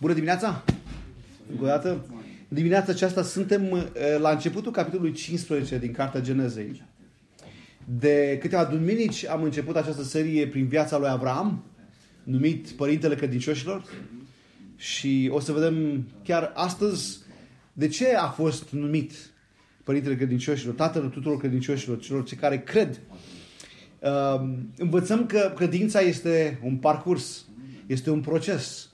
[0.00, 0.64] Bună dimineața!
[1.50, 2.06] Încă o dată.
[2.48, 3.82] Dimineața aceasta suntem uh,
[4.18, 6.82] la începutul capitolului 15 din Cartea Genezei.
[7.84, 11.64] De câteva duminici am început această serie prin viața lui Avram,
[12.22, 13.84] numit Părintele Credincioșilor.
[14.76, 17.18] Și o să vedem chiar astăzi
[17.72, 19.12] de ce a fost numit
[19.84, 23.00] Părintele Credincioșilor, Tatăl tuturor credincioșilor, celor ce care cred.
[23.98, 27.44] Uh, învățăm că credința este un parcurs,
[27.86, 28.88] este un proces.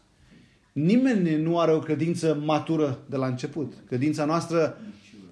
[0.74, 3.72] Nimeni nu are o credință matură de la început.
[3.86, 4.78] Credința noastră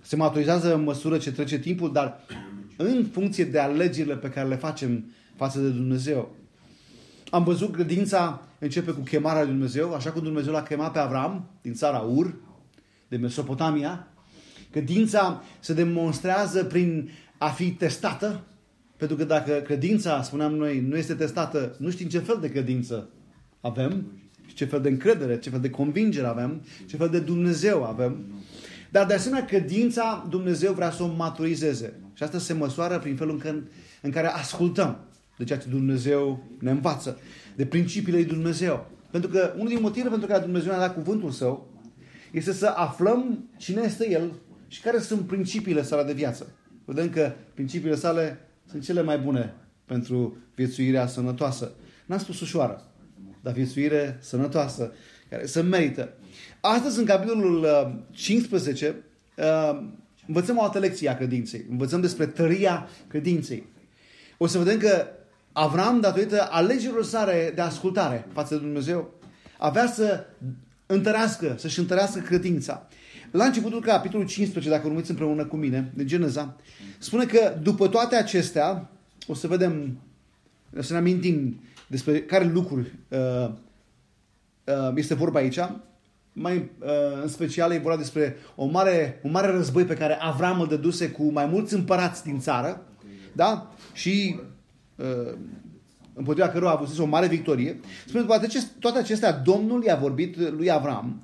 [0.00, 2.20] se maturizează în măsură ce trece timpul, dar
[2.76, 5.04] în funcție de alegerile pe care le facem
[5.36, 6.34] față de Dumnezeu.
[7.30, 11.50] Am văzut credința începe cu chemarea lui Dumnezeu, așa cum Dumnezeu l-a chemat pe Avram
[11.62, 12.34] din țara Ur,
[13.08, 14.08] de Mesopotamia.
[14.70, 18.44] Credința se demonstrează prin a fi testată,
[18.96, 23.08] pentru că dacă credința, spuneam noi, nu este testată, nu știm ce fel de credință
[23.60, 24.06] avem,
[24.54, 28.24] ce fel de încredere, ce fel de convingere avem, ce fel de Dumnezeu avem.
[28.90, 31.92] Dar de asemenea, credința Dumnezeu vrea să o maturizeze.
[32.12, 33.62] Și asta se măsoară prin felul în care,
[34.02, 34.98] în care ascultăm
[35.38, 37.18] de ceea ce Dumnezeu ne învață,
[37.56, 38.86] de principiile lui Dumnezeu.
[39.10, 41.70] Pentru că unul din motivele pentru care Dumnezeu ne-a dat cuvântul său
[42.30, 44.32] este să aflăm cine este El
[44.68, 46.46] și care sunt principiile sale de viață.
[46.84, 48.38] Vedem că principiile sale
[48.70, 51.72] sunt cele mai bune pentru viețuirea sănătoasă.
[52.06, 52.91] N-am spus ușoară,
[53.42, 54.92] dar viețuire sănătoasă,
[55.28, 56.12] care se merită.
[56.60, 57.66] Astăzi, în capitolul
[58.10, 58.94] 15,
[59.36, 59.82] uh, uh,
[60.26, 61.64] învățăm o altă lecție a credinței.
[61.70, 63.66] Învățăm despre tăria credinței.
[64.36, 65.06] O să vedem că
[65.52, 69.14] Avram, datorită alegerilor sale de ascultare față de Dumnezeu,
[69.58, 70.24] avea să
[70.86, 72.88] întărească, să-și întărească credința.
[73.30, 76.56] La începutul capitolului 15, dacă urmăriți împreună cu mine, de Geneza,
[76.98, 78.90] spune că după toate acestea,
[79.26, 79.98] o să vedem,
[80.78, 81.60] o să ne amintim
[81.92, 83.50] despre care lucruri uh,
[84.64, 85.58] uh, este vorba aici.
[86.32, 90.60] Mai uh, în special e vorba despre o mare, un mare război pe care Avram
[90.60, 92.86] îl dăduse cu mai mulți împărați din țară.
[93.32, 93.74] Da?
[93.92, 94.40] Și
[94.96, 95.34] uh,
[96.14, 97.80] împotriva căruia a avut o mare victorie.
[98.06, 101.22] Spune toate, acestea, toate acestea, Domnul i-a vorbit lui Avram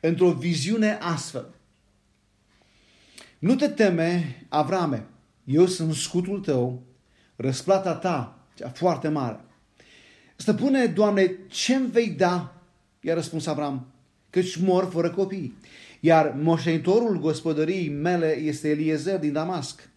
[0.00, 1.46] într-o viziune astfel.
[3.38, 5.06] Nu te teme, Avrame,
[5.44, 6.82] eu sunt scutul tău,
[7.36, 9.44] răsplata ta, cea foarte mare.
[10.40, 12.54] Stăpâne, Doamne, ce-mi vei da?
[13.00, 13.86] I-a răspuns Avram,
[14.30, 15.56] căci mor fără copii.
[16.00, 19.88] Iar moștenitorul gospodăriei mele este Eliezer din Damasc.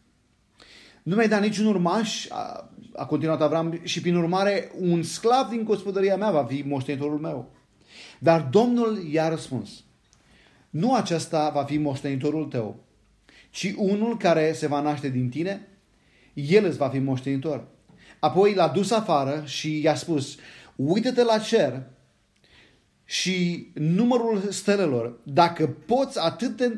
[1.04, 5.64] Nu mi-ai dat niciun urmaș, a, a continuat Avram, și prin urmare un sclav din
[5.64, 7.52] gospodăria mea va fi moștenitorul meu.
[8.20, 9.84] Dar Domnul i-a răspuns,
[10.70, 12.84] nu acesta va fi moștenitorul tău,
[13.50, 15.68] ci unul care se va naște din tine,
[16.34, 17.72] el îți va fi moștenitor.
[18.24, 20.36] Apoi l-a dus afară și i-a spus,
[20.76, 21.82] uită-te la cer
[23.06, 26.78] și numărul stelelor, dacă poți, atât de,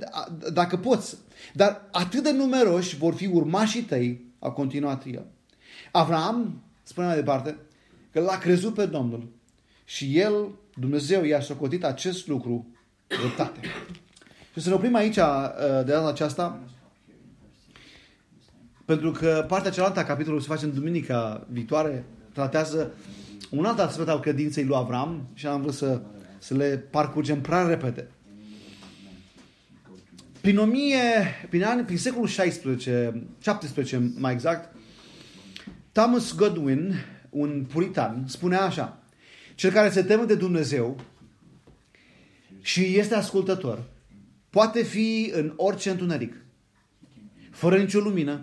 [0.53, 1.17] dacă poți,
[1.53, 5.25] dar atât de numeroși vor fi urmașii tăi, a continuat el.
[5.91, 7.57] Avram, spune mai departe,
[8.11, 9.27] că l-a crezut pe Domnul
[9.83, 12.67] și el, Dumnezeu, i-a socotit acest lucru
[13.07, 13.59] dreptate.
[14.53, 15.23] Și să ne oprim aici uh,
[15.85, 16.59] de data aceasta,
[18.85, 22.91] pentru că partea cealaltă a capitolului se face în duminica viitoare, tratează
[23.49, 26.01] un alt aspect al credinței lui Avram și am vrut să,
[26.37, 28.07] să le parcurgem prea repede.
[30.41, 30.97] Prin, 1000,
[31.49, 34.75] prin, ani, prin secolul 16, 17 mai exact,
[35.91, 36.93] Thomas Godwin,
[37.29, 39.03] un puritan, spunea așa,
[39.55, 40.99] cel care se teme de Dumnezeu
[42.61, 43.83] și este ascultător,
[44.49, 46.33] poate fi în orice întuneric,
[47.51, 48.41] fără nicio lumină,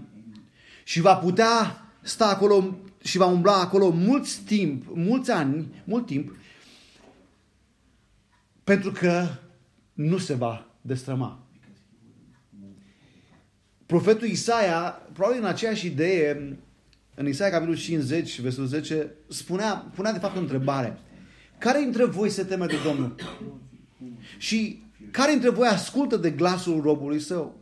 [0.85, 6.37] și va putea sta acolo și va umbla acolo mulți timp, mulți ani, mult timp,
[8.65, 9.27] pentru că
[9.93, 11.47] nu se va destrăma.
[13.87, 16.59] Profetul Isaia, probabil în aceeași idee,
[17.15, 20.99] în Isaia capitolul 50, versetul 10, spunea, punea de fapt o întrebare.
[21.59, 23.15] Care dintre voi se teme de Domnul?
[24.39, 27.61] Și care dintre voi ascultă de glasul robului său?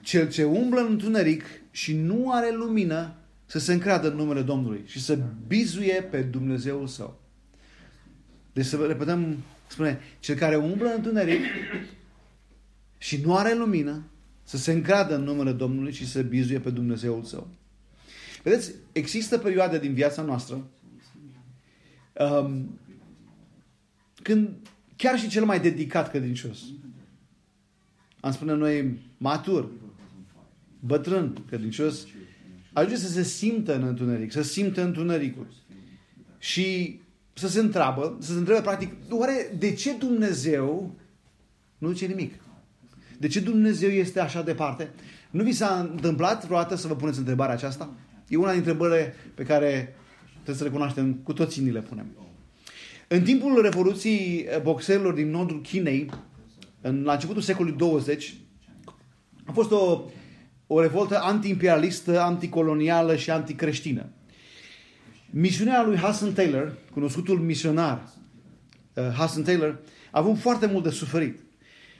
[0.00, 1.44] Cel ce umblă în întuneric
[1.78, 3.14] și nu are lumină
[3.46, 7.20] să se încreadă în numele Domnului și să bizuie pe Dumnezeul său.
[8.52, 9.36] Deci să repetăm,
[9.66, 11.40] spune, cel care umblă în întuneric
[12.98, 14.02] și nu are lumină,
[14.42, 17.48] să se încradă în numele Domnului și să bizuie pe Dumnezeul său.
[18.42, 20.64] Vedeți, există perioade din viața noastră
[22.12, 22.78] um,
[24.22, 24.48] când
[24.96, 26.58] chiar și cel mai dedicat credincios,
[28.20, 29.70] am spune noi matur,
[30.80, 32.06] bătrân, credincios,
[32.72, 35.46] ajunge să se simtă în întuneric, să simtă întunericul.
[36.38, 37.00] Și
[37.34, 40.94] să se întreabă, să se întrebe practic, oare de ce Dumnezeu
[41.78, 42.34] nu zice nimic?
[43.18, 44.90] De ce Dumnezeu este așa departe?
[45.30, 47.94] Nu vi s-a întâmplat vreodată să vă puneți întrebarea aceasta?
[48.28, 49.94] E una dintre întrebările pe care
[50.32, 52.06] trebuie să le cunoaștem, cu toții ni le punem.
[53.08, 56.10] În timpul Revoluției boxerilor din nordul Chinei,
[56.80, 58.34] în, la începutul secolului 20,
[59.44, 60.02] a fost o,
[60.70, 64.06] o revoltă anti-imperialistă, anticolonială și anticreștină.
[65.30, 68.12] Misiunea lui Hudson Taylor, cunoscutul misionar
[68.94, 69.80] uh, Hudson Taylor,
[70.10, 71.38] a avut foarte mult de suferit.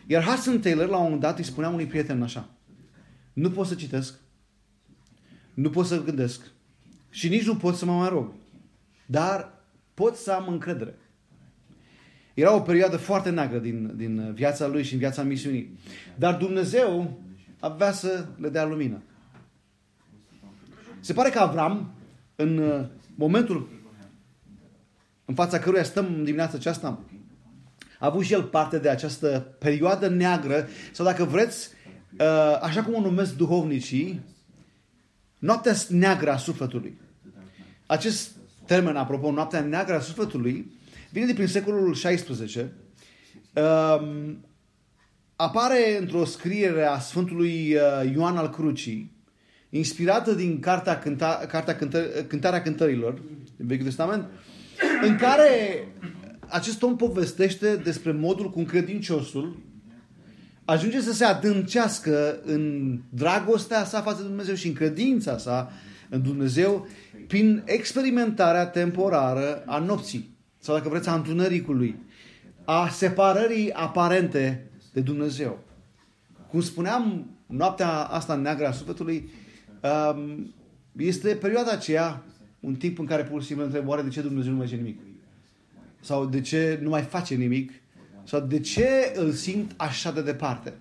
[0.06, 2.48] Iar Hudson Taylor, la un moment dat, îi spunea unui prieten așa,
[3.32, 4.14] nu pot să citesc,
[5.54, 6.42] nu pot să gândesc
[7.10, 8.32] și nici nu pot să mă mai rog,
[9.06, 9.52] dar
[9.94, 10.94] pot să am încredere.
[12.34, 15.78] Era o perioadă foarte neagră din, din viața lui și în viața misiunii.
[16.16, 17.20] Dar Dumnezeu
[17.60, 19.02] avea să le dea lumină.
[21.00, 21.90] Se pare că Avram,
[22.36, 23.68] în uh, momentul
[25.24, 27.00] în fața căruia stăm dimineața aceasta,
[27.98, 31.68] a avut și el parte de această perioadă neagră, sau dacă vreți,
[32.20, 34.20] uh, așa cum o numesc duhovnicii,
[35.38, 37.00] noaptea neagră a sufletului.
[37.86, 38.30] Acest
[38.66, 40.72] termen, apropo, noaptea neagră a sufletului,
[41.10, 42.66] vine de prin secolul XVI.
[45.40, 49.12] Um, apare într-o scriere a Sfântului uh, Ioan al Crucii,
[49.70, 53.12] inspirată din cartea, cânta, cartea cântă, Cântarea Cântărilor,
[53.56, 54.26] din Vechiul Testament,
[55.02, 55.48] în care
[56.46, 59.58] acest om povestește despre modul cum credinciosul
[60.64, 65.72] ajunge să se adâncească în dragostea sa față de Dumnezeu și în credința sa
[66.08, 66.86] în Dumnezeu
[67.26, 71.96] prin experimentarea temporară a nopții sau dacă vreți a întunericului,
[72.64, 74.67] a separării aparente
[74.98, 75.58] de Dumnezeu.
[76.50, 79.30] Cum spuneam, noaptea asta neagră a sufletului
[79.82, 80.54] um,
[80.96, 82.22] este perioada aceea,
[82.60, 84.76] un timp în care pur și simplu întreb, oare de ce Dumnezeu nu mai face
[84.76, 85.00] nimic?
[86.00, 87.72] Sau de ce nu mai face nimic?
[88.24, 90.74] Sau de ce îl simt așa de departe?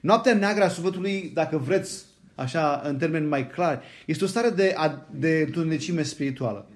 [0.00, 2.04] Noaptea neagră a sufletului, dacă vreți,
[2.34, 4.74] așa, în termeni mai clari, este o stare de,
[5.10, 6.68] de întunecime spirituală,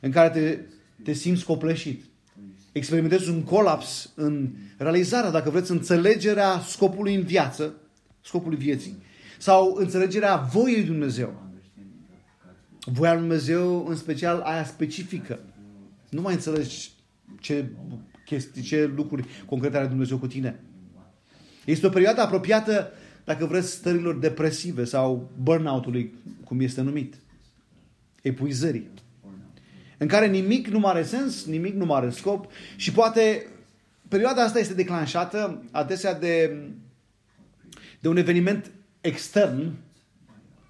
[0.00, 0.58] în care te,
[1.02, 2.04] te simți copleșit.
[2.78, 7.74] Experimentezi un colaps în realizarea, dacă vreți, înțelegerea scopului în viață,
[8.20, 9.02] scopului vieții,
[9.38, 11.42] sau înțelegerea voiei lui Dumnezeu.
[12.84, 15.38] Voia lui Dumnezeu, în special aia specifică.
[16.10, 16.90] Nu mai înțelegi
[17.40, 17.70] ce
[18.24, 20.60] chestii, ce lucruri concrete are Dumnezeu cu tine.
[21.64, 22.90] Este o perioadă apropiată,
[23.24, 26.14] dacă vreți, stărilor depresive sau burnout-ului,
[26.44, 27.14] cum este numit.
[28.22, 28.90] Epuizării.
[29.98, 33.46] În care nimic nu mai are sens, nimic nu mai are scop și poate
[34.08, 36.56] perioada asta este declanșată adesea de,
[38.00, 39.72] de un eveniment extern,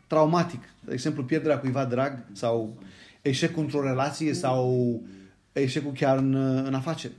[0.07, 0.63] traumatic.
[0.85, 2.83] De exemplu, pierderea cuiva drag sau
[3.23, 5.03] eșecul într-o relație sau
[5.53, 6.35] eșecul chiar în,
[6.65, 7.13] în afaceri,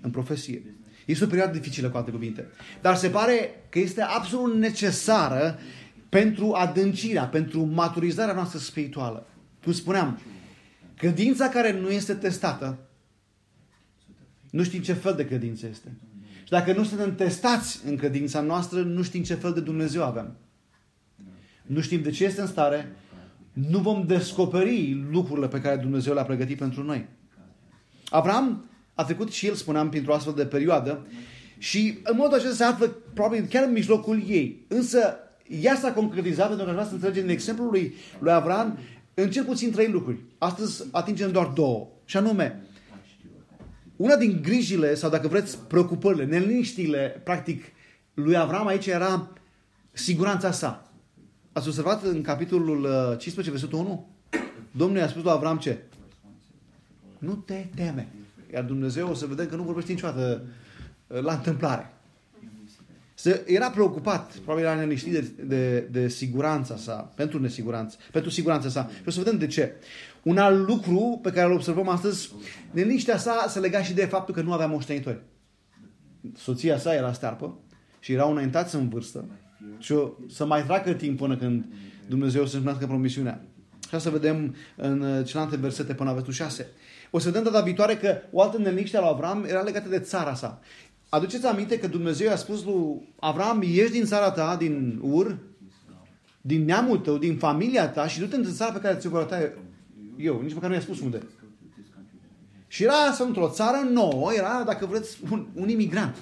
[0.00, 0.62] în profesie.
[1.04, 2.46] Este o perioadă dificilă, cu alte cuvinte.
[2.80, 5.58] Dar se pare că este absolut necesară
[6.08, 9.26] pentru adâncirea, pentru maturizarea noastră spirituală.
[9.62, 10.20] Cum spuneam,
[11.02, 12.78] credința care nu este testată,
[14.50, 15.96] nu știm ce fel de credință este.
[16.42, 20.36] Și dacă nu suntem testați în credința noastră, nu știm ce fel de Dumnezeu avem.
[21.66, 22.92] Nu știm de ce este în stare,
[23.52, 27.08] nu vom descoperi lucrurile pe care Dumnezeu le-a pregătit pentru noi.
[28.08, 28.64] Avram
[28.94, 31.06] a trecut și el, spuneam, printr-o astfel de perioadă
[31.58, 34.64] și în modul acesta se află probabil chiar în mijlocul ei.
[34.68, 35.16] Însă
[35.60, 38.78] ea s-a concretizat pentru că aș vrea să înțelegem din exemplul lui, lui Avram
[39.14, 40.18] în cel puțin trei lucruri.
[40.38, 41.88] Astăzi atingem doar două.
[42.04, 42.62] Și anume,
[43.96, 47.64] una din grijile, sau dacă vreți, preocupările, neliniștile, practic,
[48.14, 49.30] lui Avram aici era
[49.92, 50.92] siguranța sa.
[51.52, 52.86] Ați observat în capitolul
[53.18, 54.08] 15, uh, versetul 1?
[54.70, 55.78] Domnul i-a spus lui Avram ce?
[57.18, 58.08] Nu te teme.
[58.52, 60.44] Iar Dumnezeu o să vedem că nu vorbește niciodată
[61.06, 61.92] uh, la întâmplare.
[63.22, 68.68] Se, era preocupat, probabil era neliniștit de, de, de siguranța sa, pentru nesiguranță, pentru siguranța
[68.68, 68.90] sa.
[68.94, 69.72] Și o să vedem de ce.
[70.22, 72.32] Un alt lucru pe care îl observăm astăzi,
[72.70, 75.20] neliniștea sa se lega și de faptul că nu avea moștenitori.
[76.36, 77.58] Soția sa era stearpă
[77.98, 79.24] și erau înaintați în vârstă
[79.78, 81.64] și o, să mai treacă timp până când
[82.08, 83.44] Dumnezeu să împlinească promisiunea.
[83.90, 86.66] Și să vedem în uh, celelalte versete până la versetul 6.
[87.10, 89.98] O să vedem data viitoare că o altă neliniște a lui Avram era legată de
[89.98, 90.60] țara sa.
[91.14, 95.38] Aduceți aminte că Dumnezeu i-a spus lui Avram, ieși din țara ta, din Ur,
[96.40, 99.52] din neamul tău, din familia ta și du-te în țara pe care ți-o vor arăta
[100.16, 100.40] eu.
[100.40, 101.22] Nici măcar nu i-a spus unde.
[102.66, 106.16] Și era asta într-o țară nouă, era, dacă vreți, un, un imigrant.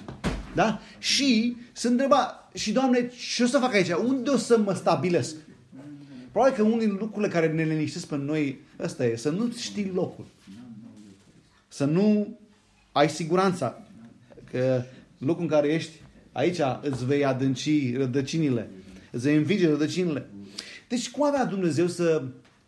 [0.55, 0.79] Da?
[0.99, 3.91] Și se întreba, și Doamne, ce o să fac aici?
[4.05, 5.35] Unde o să mă stabilesc?
[6.31, 9.91] Probabil că unul din lucrurile care ne liniștesc pe noi, ăsta e, să nu știi
[9.93, 10.25] locul.
[11.67, 12.37] Să nu
[12.91, 13.81] ai siguranța
[14.51, 14.83] că
[15.17, 18.69] locul în care ești, aici îți vei adânci rădăcinile,
[19.11, 20.29] îți vei învinge rădăcinile.
[20.89, 22.23] Deci cum avea Dumnezeu să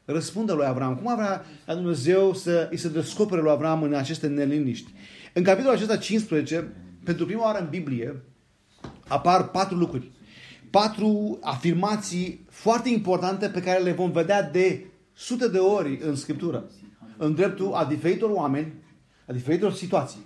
[0.06, 0.96] răspundă lui Avram?
[0.96, 4.92] Cum avea Dumnezeu să îi se descopere lui Avram în aceste neliniști?
[5.34, 6.72] În capitolul acesta 15,
[7.04, 8.22] pentru prima oară în Biblie,
[9.08, 10.12] apar patru lucruri.
[10.70, 16.70] Patru afirmații foarte importante pe care le vom vedea de sute de ori în Scriptură.
[17.18, 18.74] În dreptul a diferitor oameni,
[19.28, 20.20] a diferitor situații.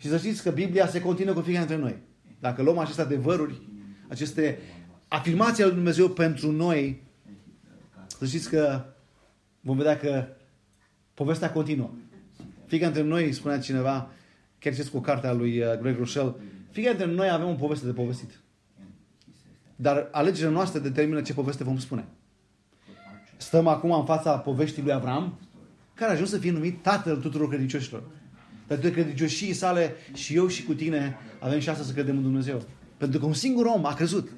[0.00, 1.98] Și să știți că Biblia se continuă cu fiecare dintre noi.
[2.38, 3.60] Dacă luăm aceste adevăruri,
[4.08, 4.58] aceste
[5.08, 7.02] afirmații ale lui Dumnezeu pentru noi,
[8.06, 8.84] să știți că
[9.60, 10.26] vom vedea că
[11.14, 11.90] povestea continuă.
[12.66, 14.10] Fiecare dintre noi, spunea cineva,
[14.58, 16.34] chiar știți cu cartea lui uh, Greg Rochelle,
[16.70, 18.40] fiecare dintre noi avem o poveste de povestit.
[19.76, 22.04] Dar alegerile noastre determină ce poveste vom spune.
[23.36, 25.38] Stăm acum în fața poveștii lui Avram,
[25.94, 28.02] care a ajuns să fie numit tatăl tuturor credincioșilor.
[28.70, 32.62] Pentru că credincioșii sale și eu și cu tine avem șansa să credem în Dumnezeu.
[32.96, 34.28] Pentru că un singur om a crezut.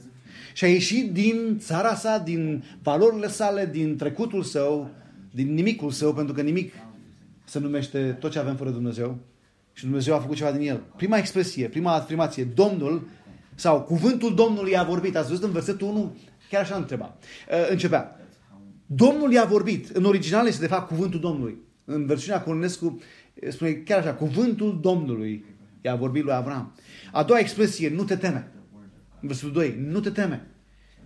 [0.55, 4.91] Și a ieșit din țara sa, din valorile sale, din trecutul său,
[5.31, 6.75] din nimicul său, pentru că nimic
[7.45, 9.19] se numește tot ce avem fără Dumnezeu.
[9.73, 10.83] Și Dumnezeu a făcut ceva din el.
[10.97, 13.09] Prima expresie, prima afirmație, Domnul
[13.55, 15.17] sau cuvântul Domnului a vorbit.
[15.17, 16.17] Ați văzut în versetul 1?
[16.51, 17.17] Chiar așa întreba.
[17.51, 18.21] Uh, începea.
[18.87, 19.89] Domnul i-a vorbit.
[19.89, 21.59] În original este de fapt cuvântul Domnului.
[21.85, 23.01] În versiunea Cornescu
[23.49, 25.45] spune chiar așa, cuvântul Domnului
[25.81, 26.75] i-a vorbit lui Avram.
[27.13, 28.53] A doua expresie, nu te teme.
[29.21, 30.47] În versetul 2, nu te teme.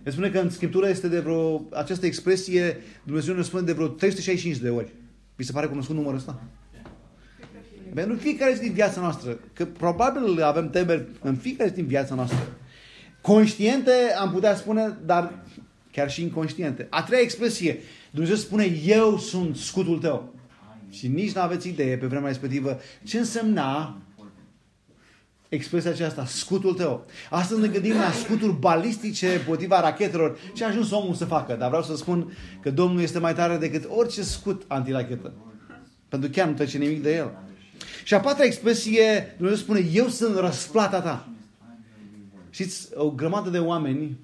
[0.03, 3.87] Ne spune că în Scriptură este de vreo, această expresie, Dumnezeu ne spune de vreo
[3.87, 4.93] 365 de ori.
[5.35, 6.41] Vi se pare cunoscut numărul ăsta?
[7.93, 9.39] Pentru fiecare zi din viața noastră.
[9.53, 12.37] Că probabil avem temeri în fiecare zi din viața noastră.
[13.21, 15.43] Conștiente, am putea spune, dar
[15.91, 16.87] chiar și inconștiente.
[16.89, 17.79] A treia expresie,
[18.11, 20.33] Dumnezeu spune, eu sunt scutul tău.
[20.89, 24.01] Și nici nu aveți idee pe vremea respectivă ce însemna
[25.49, 27.05] expresia aceasta, scutul tău.
[27.29, 30.37] Astăzi ne gândim la scuturi balistice împotriva rachetelor.
[30.53, 31.55] Ce a ajuns omul să facă?
[31.55, 35.33] Dar vreau să spun că Domnul este mai tare decât orice scut antirachetă.
[36.09, 37.31] Pentru că chiar nu trece nimic de el.
[38.03, 41.29] Și a patra expresie, Dumnezeu spune, eu sunt răsplata ta.
[42.49, 44.17] Știți, o grămadă de oameni,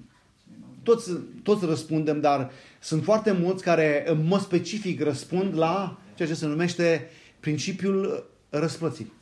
[0.82, 1.10] toți,
[1.42, 6.46] toți răspundem, dar sunt foarte mulți care în mod specific răspund la ceea ce se
[6.46, 9.12] numește principiul răsplății.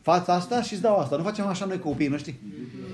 [0.00, 1.16] Fați asta și îți dau asta.
[1.16, 2.34] Nu facem așa noi copiii noștri.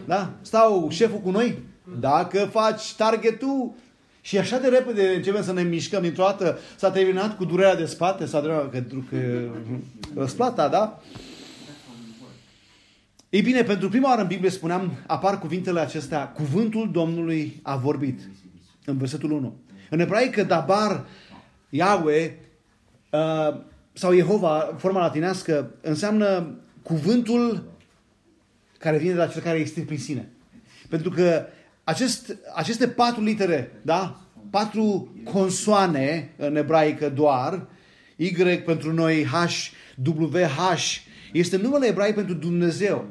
[0.07, 0.31] Da?
[0.41, 1.59] Stau șeful cu noi.
[2.01, 3.73] Dacă faci targetul
[4.21, 7.85] și așa de repede începem să ne mișcăm dintr-o dată, s-a terminat cu durerea de
[7.85, 9.49] spate, s-a terminat că, că
[10.15, 11.01] răsplata, da?
[13.29, 18.21] Ei bine, pentru prima oară în Biblie spuneam, apar cuvintele acestea, cuvântul Domnului a vorbit.
[18.85, 19.57] În versetul 1.
[19.91, 21.07] În ebraică, Dabar,
[21.69, 22.31] Yahweh,
[23.11, 23.61] uh,
[23.93, 27.65] sau Jehova, forma latinească, înseamnă cuvântul
[28.79, 30.29] care vine de la cel care este prin sine.
[30.89, 31.47] Pentru că
[31.85, 34.21] acest, aceste patru litere, da?
[34.51, 37.67] Patru consoane în ebraică doar,
[38.17, 38.33] Y
[38.65, 39.71] pentru noi, H,
[40.05, 40.97] W, H,
[41.33, 43.07] este numele ebraic pentru Dumnezeu.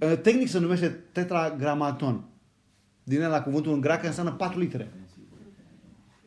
[0.00, 2.24] Uh, tehnic se numește tetragramaton.
[3.02, 4.92] Din la cuvântul în greacă înseamnă patru litere.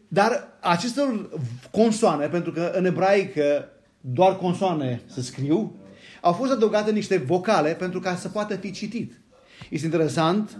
[0.07, 1.29] Dar acestor
[1.71, 3.69] consoane, pentru că în ebraică
[4.01, 5.75] doar consoane se scriu,
[6.21, 9.21] au fost adăugate niște vocale pentru ca să poată fi citit.
[9.69, 10.57] Este interesant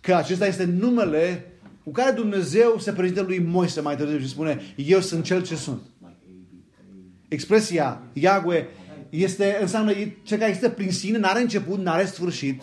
[0.00, 1.52] că acesta este numele
[1.84, 5.54] cu care Dumnezeu se prezintă lui Moise mai târziu și spune Eu sunt cel ce
[5.54, 5.82] sunt.
[7.28, 8.64] Expresia Yahweh
[9.10, 12.62] este, înseamnă cel care este prin sine, n-are început, n-are sfârșit,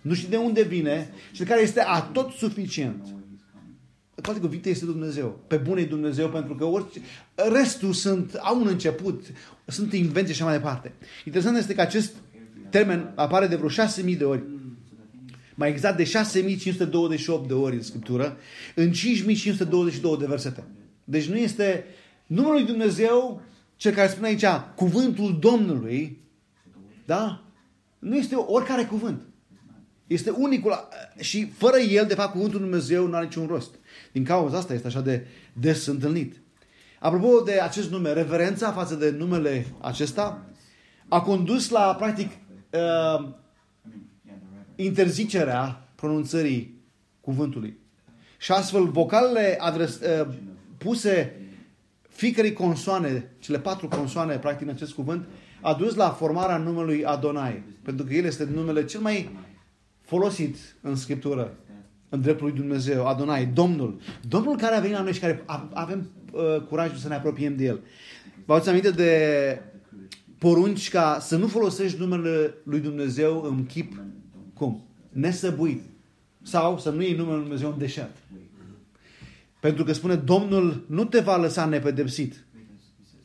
[0.00, 3.15] nu știu de unde vine, cel care este atot suficient.
[4.22, 5.40] Toate cuvinte este Dumnezeu.
[5.46, 7.00] Pe bune e Dumnezeu pentru că orice,
[7.52, 9.24] restul sunt, au un început,
[9.66, 10.92] sunt invenții și mai departe.
[11.24, 12.14] Interesant este că acest
[12.70, 14.42] termen apare de vreo 6.000 de ori.
[15.54, 16.10] Mai exact de
[17.44, 18.36] 6.528 de ori în Scriptură,
[18.74, 20.64] în 5.522 de versete.
[21.04, 21.84] Deci nu este
[22.26, 23.42] numele lui Dumnezeu
[23.76, 24.44] cel care spune aici
[24.74, 26.18] cuvântul Domnului,
[27.04, 27.44] da?
[27.98, 29.25] Nu este oricare cuvânt.
[30.06, 30.88] Este unicul
[31.20, 33.74] și fără el, de fapt, cuvântul Dumnezeu nu are niciun rost.
[34.12, 36.40] Din cauza asta este așa de des întâlnit.
[36.98, 40.46] Apropo de acest nume, reverența față de numele acesta
[41.08, 43.28] a condus la, practic, uh,
[44.74, 46.82] interzicerea pronunțării
[47.20, 47.78] cuvântului.
[48.38, 50.28] Și astfel, vocalele adres, uh,
[50.78, 51.40] puse
[52.08, 55.26] fiecărei consoane, cele patru consoane, practic, în acest cuvânt,
[55.60, 57.62] a dus la formarea numelui Adonai.
[57.82, 59.30] Pentru că el este numele cel mai
[60.06, 61.56] folosit în Scriptură,
[62.08, 64.00] în dreptul lui Dumnezeu, Adonai, Domnul.
[64.28, 67.64] Domnul care a venit la noi și care avem uh, curajul să ne apropiem de
[67.64, 67.80] El.
[68.44, 69.12] Vă aduți aminte de
[70.38, 74.02] porunci ca să nu folosești numele lui Dumnezeu în chip,
[74.54, 74.84] cum?
[75.12, 75.82] Nesăbuit.
[76.42, 78.16] Sau să nu iei numele lui Dumnezeu în deșert.
[79.60, 82.44] Pentru că spune, Domnul nu te va lăsa nepedepsit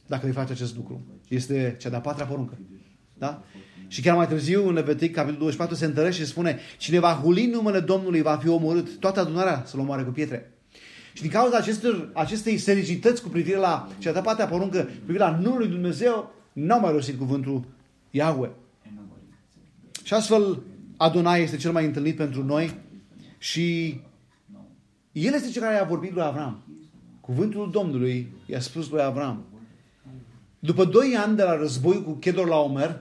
[0.08, 1.06] dacă îi faci acest lucru.
[1.28, 2.58] Este cea de-a patra poruncă.
[3.18, 3.44] Da?
[3.92, 7.46] Și chiar mai târziu, în Levitic, capitolul 24, se întărește și spune cine va huli
[7.46, 9.00] numele Domnului va fi omorât.
[9.00, 10.54] Toată adunarea să-l omoare cu pietre.
[11.14, 15.24] Și din cauza acestor, acestei sericități cu privire la cea de-a patra poruncă, cu privire
[15.24, 17.64] la numele lui Dumnezeu, n-au mai rostit cuvântul
[18.12, 18.50] Yahweh.
[20.04, 20.62] Și astfel,
[20.98, 22.80] Adonai este cel mai întâlnit pentru noi
[23.38, 24.00] și
[25.12, 26.64] el este cel care a vorbit lui Avram.
[27.22, 29.46] Cuvântul Domnului i-a spus lui Avram.
[30.60, 33.00] După doi ani de la război cu Chedor la Omer,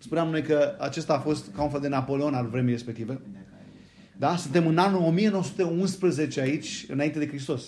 [0.00, 3.20] spuneam noi că acesta a fost ca un fel de Napoleon al vremii respective,
[4.16, 4.36] da?
[4.36, 7.62] Suntem în anul 1911 aici, înainte de Hristos.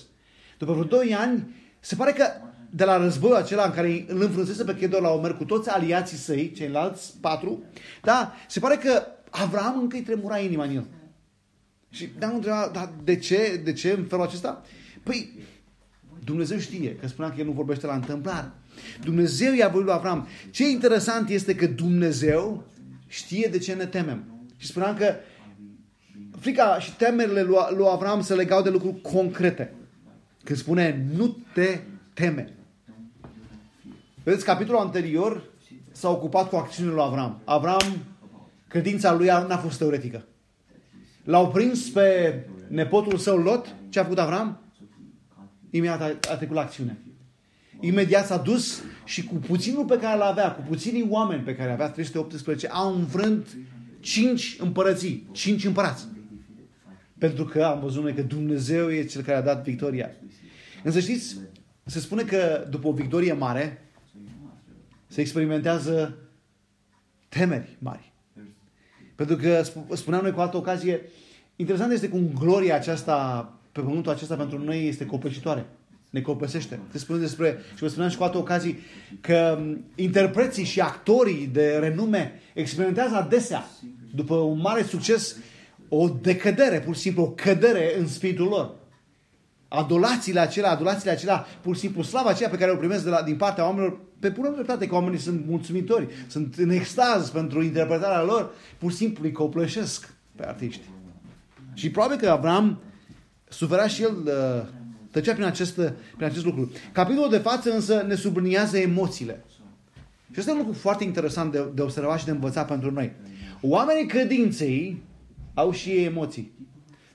[0.59, 2.27] După vreo doi ani, se pare că
[2.71, 6.17] de la războiul acela în care îl înfrunzese pe Chedor la Omer cu toți aliații
[6.17, 7.63] săi, ceilalți patru,
[8.03, 10.87] da, se pare că Avram încă îi tremura inima în el.
[11.91, 13.61] Și ne-am întrebat, dar de ce?
[13.65, 14.63] De ce în felul acesta?
[15.03, 15.39] Păi,
[16.25, 18.53] Dumnezeu știe, că spunea că el nu vorbește la întâmplare.
[19.05, 20.29] Dumnezeu i-a vorbit lui Avram.
[20.51, 22.65] Ce interesant este că Dumnezeu
[23.07, 24.25] știe de ce ne temem.
[24.57, 25.15] Și spuneam că
[26.39, 29.75] frica și temerile lui, lui Avram se legau de lucruri concrete.
[30.45, 31.81] Când spune, nu te
[32.15, 32.55] teme.
[34.23, 35.51] Vedeți, capitolul anterior
[35.93, 37.41] s-a ocupat cu acțiunile lui Avram.
[37.45, 38.05] Avram,
[38.69, 40.25] credința lui n-a fost teoretică.
[41.25, 42.39] L-au prins pe
[42.69, 43.75] nepotul său Lot.
[43.89, 44.61] Ce a făcut Avram?
[45.71, 46.99] Imediat a, a trecut la acțiune.
[47.85, 51.73] Imediat s-a dus și cu puținul pe care l avea, cu puținii oameni pe care
[51.73, 53.57] avea, 318, a învrânt
[54.01, 56.07] cinci împărății, cinci împărați.
[57.19, 60.11] Pentru că am văzut noi că Dumnezeu e cel care a dat victoria.
[60.83, 61.37] Însă știți,
[61.85, 63.91] se spune că după o victorie mare
[65.07, 66.17] se experimentează
[67.29, 68.13] temeri mari.
[69.15, 69.63] Pentru că
[69.95, 71.01] spuneam noi cu altă ocazie,
[71.57, 75.67] interesant este cum gloria aceasta pe pământul acesta pentru noi este copășitoare.
[76.13, 76.81] Ne copăsește.
[76.91, 78.79] Se spune despre, și vă spuneam și cu alte ocazii,
[79.21, 79.59] că
[79.95, 83.67] interpreții și actorii de renume experimentează adesea,
[84.15, 85.37] după un mare succes,
[85.89, 88.75] o decădere, pur și simplu, o cădere în spiritul lor.
[89.69, 93.23] Adolațiile acelea, adolațiile acelea, pur și simplu, slava aceea pe care o primesc de la,
[93.23, 98.23] din partea oamenilor, pe pură dreptate că oamenii sunt mulțumitori, sunt în extaz pentru interpretarea
[98.23, 100.83] lor, pur și simplu îi coplășesc pe artiști.
[101.75, 102.83] Și probabil că Avram
[103.49, 104.69] suferea și el, uh,
[105.13, 105.75] tăcea prin acest,
[106.17, 106.73] prin acest lucru.
[106.93, 109.45] Capitolul de față însă ne subliniază emoțiile.
[110.33, 113.13] Și este un lucru foarte interesant de, de observat și de învățat pentru noi.
[113.61, 115.03] Oamenii credinței
[115.55, 116.53] au și ei emoții.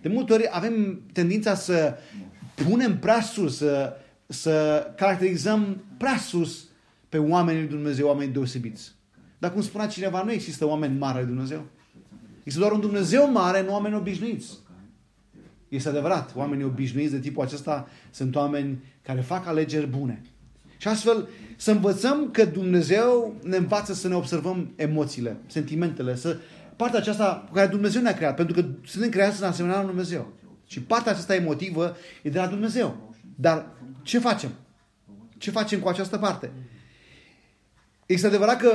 [0.02, 1.98] De multe ori avem tendința să
[2.66, 3.94] punem prea sus, să,
[4.28, 6.66] să caracterizăm prea sus
[7.10, 8.96] pe oamenii lui Dumnezeu, oameni deosebiți.
[9.38, 11.66] Dar cum spunea cineva, nu există oameni mari lui Dumnezeu.
[12.44, 14.58] Este doar un Dumnezeu mare, nu oameni obișnuiți.
[15.70, 20.22] Este adevărat, oamenii obișnuiți de tipul acesta sunt oameni care fac alegeri bune.
[20.78, 26.38] Și astfel să învățăm că Dumnezeu ne învață să ne observăm emoțiile, sentimentele, să
[26.76, 30.34] partea aceasta cu care Dumnezeu ne-a creat, pentru că suntem creați în asemenea lui Dumnezeu.
[30.68, 33.14] Și partea aceasta emotivă e de la Dumnezeu.
[33.36, 33.66] Dar
[34.02, 34.52] ce facem?
[35.38, 36.52] Ce facem cu această parte?
[38.06, 38.72] Este adevărat că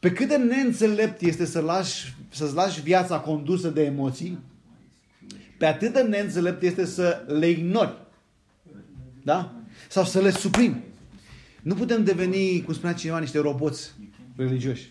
[0.00, 4.38] pe cât de neînțelept este să lași, să-ți lași viața condusă de emoții,
[5.62, 7.94] pe atât de neînțelept este să le ignori.
[9.22, 9.54] Da?
[9.88, 10.82] Sau să le suprimi.
[11.62, 13.90] Nu putem deveni, cum spunea cineva, niște roboți
[14.36, 14.90] religioși.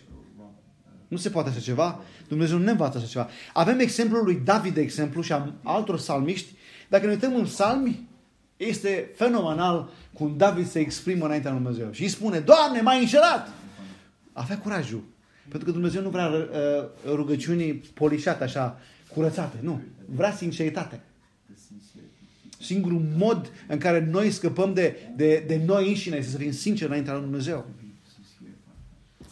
[1.08, 2.00] Nu se poate așa ceva.
[2.28, 3.28] Dumnezeu nu ne învață așa ceva.
[3.52, 6.52] Avem exemplul lui David, de exemplu, și a altor salmiști.
[6.88, 8.08] Dacă ne uităm în salmi,
[8.56, 11.92] este fenomenal cum David se exprimă înaintea lui Dumnezeu.
[11.92, 13.48] Și îi spune, Doamne, m-ai înșelat!
[14.32, 15.02] Avea curajul.
[15.48, 16.44] Pentru că Dumnezeu nu vrea uh,
[17.06, 18.80] rugăciuni polișate, așa,
[19.14, 19.56] curățate.
[19.60, 19.80] Nu.
[20.14, 21.00] Vrea sinceritate.
[22.60, 26.90] Singurul mod în care noi scăpăm de, de, de noi înșine este să fim sinceri
[26.90, 27.66] înaintea lui Dumnezeu.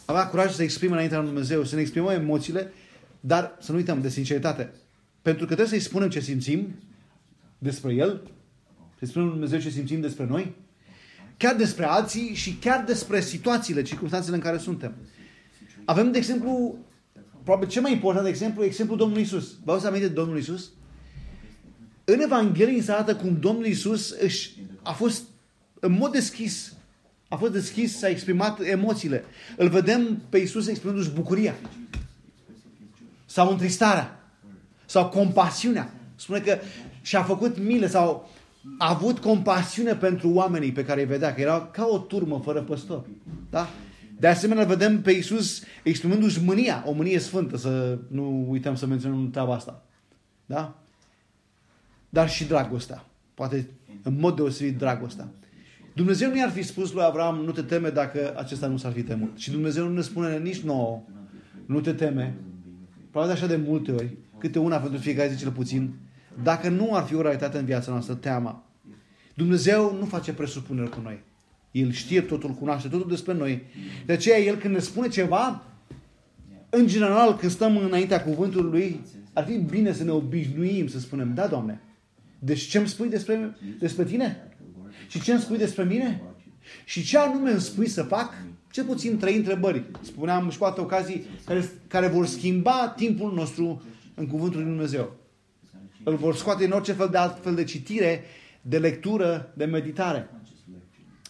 [0.05, 2.71] Avea curaj să exprime înaintea lui Dumnezeu, să ne exprimăm emoțiile,
[3.19, 4.71] dar să nu uităm de sinceritate.
[5.21, 6.75] Pentru că trebuie să-i spunem ce simțim
[7.57, 8.21] despre El,
[8.97, 10.55] să-i spunem lui Dumnezeu ce simțim despre noi,
[11.37, 14.93] chiar despre alții și chiar despre situațiile, circunstanțele în care suntem.
[15.85, 16.77] Avem, de exemplu,
[17.43, 19.55] probabil cel mai important exemplu, exemplu Domnului Isus.
[19.63, 20.69] Vă auzi aminte de Domnul Isus?
[22.03, 24.51] În Evanghelie se arată cum Domnul Isus își
[24.81, 25.23] a fost
[25.79, 26.73] în mod deschis,
[27.27, 29.23] a fost deschis, s-a exprimat emoțiile.
[29.57, 31.55] Îl vedem pe Isus exprimându-și bucuria
[33.25, 34.19] sau întristarea
[34.85, 35.93] sau compasiunea.
[36.15, 36.57] Spune că
[37.01, 38.29] și-a făcut milă sau
[38.77, 42.61] a avut compasiune pentru oamenii pe care îi vedea, că era ca o turmă fără
[42.61, 43.05] păstor.
[43.49, 43.69] Da?
[44.21, 49.29] De asemenea, vedem pe Iisus exprimându-și mânia, o mânie sfântă, să nu uităm să menționăm
[49.29, 49.83] treaba asta.
[50.45, 50.79] Da?
[52.09, 53.05] Dar și dragostea.
[53.33, 53.69] Poate
[54.03, 55.27] în mod deosebit dragostea.
[55.93, 59.03] Dumnezeu nu i-ar fi spus lui Avram, nu te teme dacă acesta nu s-ar fi
[59.03, 59.37] temut.
[59.37, 61.01] Și Dumnezeu nu ne spune nici nouă,
[61.65, 62.35] nu te teme.
[63.11, 65.93] Probabil așa de multe ori, câte una pentru fiecare zi cel puțin,
[66.43, 68.63] dacă nu ar fi o realitate în viața noastră, teama.
[69.33, 71.23] Dumnezeu nu face presupuneri cu noi.
[71.71, 73.63] El știe totul, cunoaște totul despre noi.
[74.05, 75.63] De aceea El când ne spune ceva,
[76.69, 78.99] în general, când stăm înaintea cuvântului Lui,
[79.33, 81.81] ar fi bine să ne obișnuim să spunem, da, Doamne,
[82.39, 84.47] deci ce îmi spui despre, despre Tine?
[85.07, 86.21] Și ce îmi spui despre mine?
[86.85, 88.33] Și ce anume îmi spui să fac?
[88.71, 89.83] Ce puțin trei întrebări.
[90.01, 93.83] Spuneam și cu alte ocazii care, care vor schimba timpul nostru
[94.15, 95.15] în Cuvântul Lui Dumnezeu.
[96.03, 98.23] Îl vor scoate în orice fel de altfel de citire,
[98.61, 100.29] de lectură, de meditare.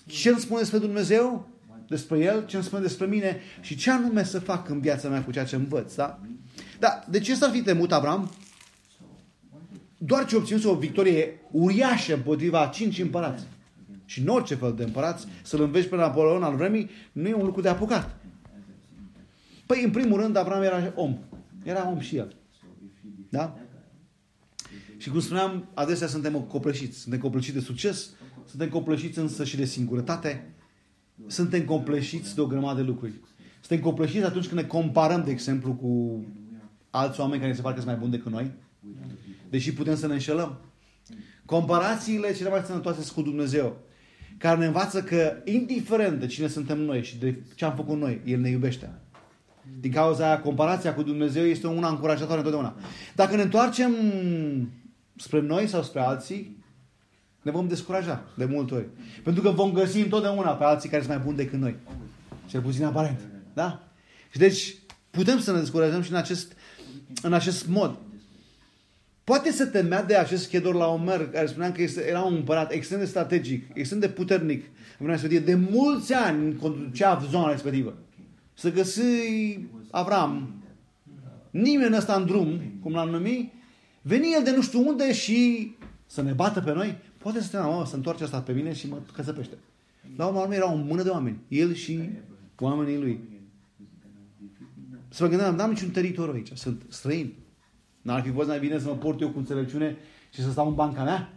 [0.05, 1.49] Ce îmi spune despre Dumnezeu?
[1.87, 2.45] Despre El?
[2.45, 3.39] Ce îmi spune despre mine?
[3.61, 5.95] Și ce anume să fac în viața mea cu ceea ce învăț?
[5.95, 6.19] Da?
[6.79, 8.31] Da, de ce s-ar fi temut Avram?
[9.97, 13.43] Doar ce obținuse o victorie uriașă împotriva cinci împărați.
[14.05, 17.45] Și în orice fel de împărați, să-l înveți pe Napoleon al vremii, nu e un
[17.45, 18.15] lucru de apucat.
[19.65, 21.17] Păi, în primul rând, Avram era om.
[21.63, 22.35] Era om și el.
[23.29, 23.57] Da?
[24.97, 26.99] Și cum spuneam, adesea suntem copleșiți.
[26.99, 28.09] Suntem copleșiți de succes,
[28.51, 30.53] suntem copleșiți însă și de singurătate,
[31.27, 33.13] suntem copleșiți de o grămadă de lucruri.
[33.59, 36.23] Suntem copleșiți atunci când ne comparăm, de exemplu, cu
[36.89, 38.51] alți oameni care se fac că sunt mai buni decât noi,
[39.49, 40.59] deși putem să ne înșelăm.
[41.45, 43.77] Comparațiile cele mai sănătoase sunt cu Dumnezeu,
[44.37, 48.21] care ne învață că, indiferent de cine suntem noi și de ce am făcut noi,
[48.25, 48.89] El ne iubește.
[49.79, 52.75] Din cauza aia, comparația cu Dumnezeu este una încurajatoare întotdeauna.
[53.15, 53.91] Dacă ne întoarcem
[55.15, 56.60] spre noi sau spre alții,
[57.41, 58.87] ne vom descuraja de multe ori.
[59.23, 61.75] Pentru că vom găsi întotdeauna pe alții care sunt mai buni decât noi.
[62.47, 63.19] Cel puțin aparent.
[63.53, 63.87] Da?
[64.31, 64.75] Și deci
[65.09, 66.53] putem să ne descurajăm și în acest,
[67.21, 67.97] în acest mod.
[69.23, 72.99] Poate să temea de acest Chedor la Omer, care spuneam că era un împărat extrem
[72.99, 74.65] de strategic, extrem de puternic
[74.99, 77.97] în vremea de mulți ani conducea zona respectivă.
[78.53, 79.01] Să găsi
[79.91, 80.63] Avram,
[81.49, 83.51] nimeni ăsta în drum, cum l-am numit,
[84.01, 85.71] veni el de nu știu unde și
[86.05, 88.87] să ne bată pe noi, poate să te mă, să întoarce asta pe mine și
[88.87, 89.57] mă căsăpește.
[90.15, 92.09] La urmă era o mână de oameni, el și
[92.59, 93.19] oamenii lui.
[95.09, 97.33] Să mă gândeam, n-am niciun teritoriu aici, sunt străini.
[98.01, 99.97] N-ar fi fost mai bine să mă port eu cu înțelepciune
[100.33, 101.33] și să stau în banca mea?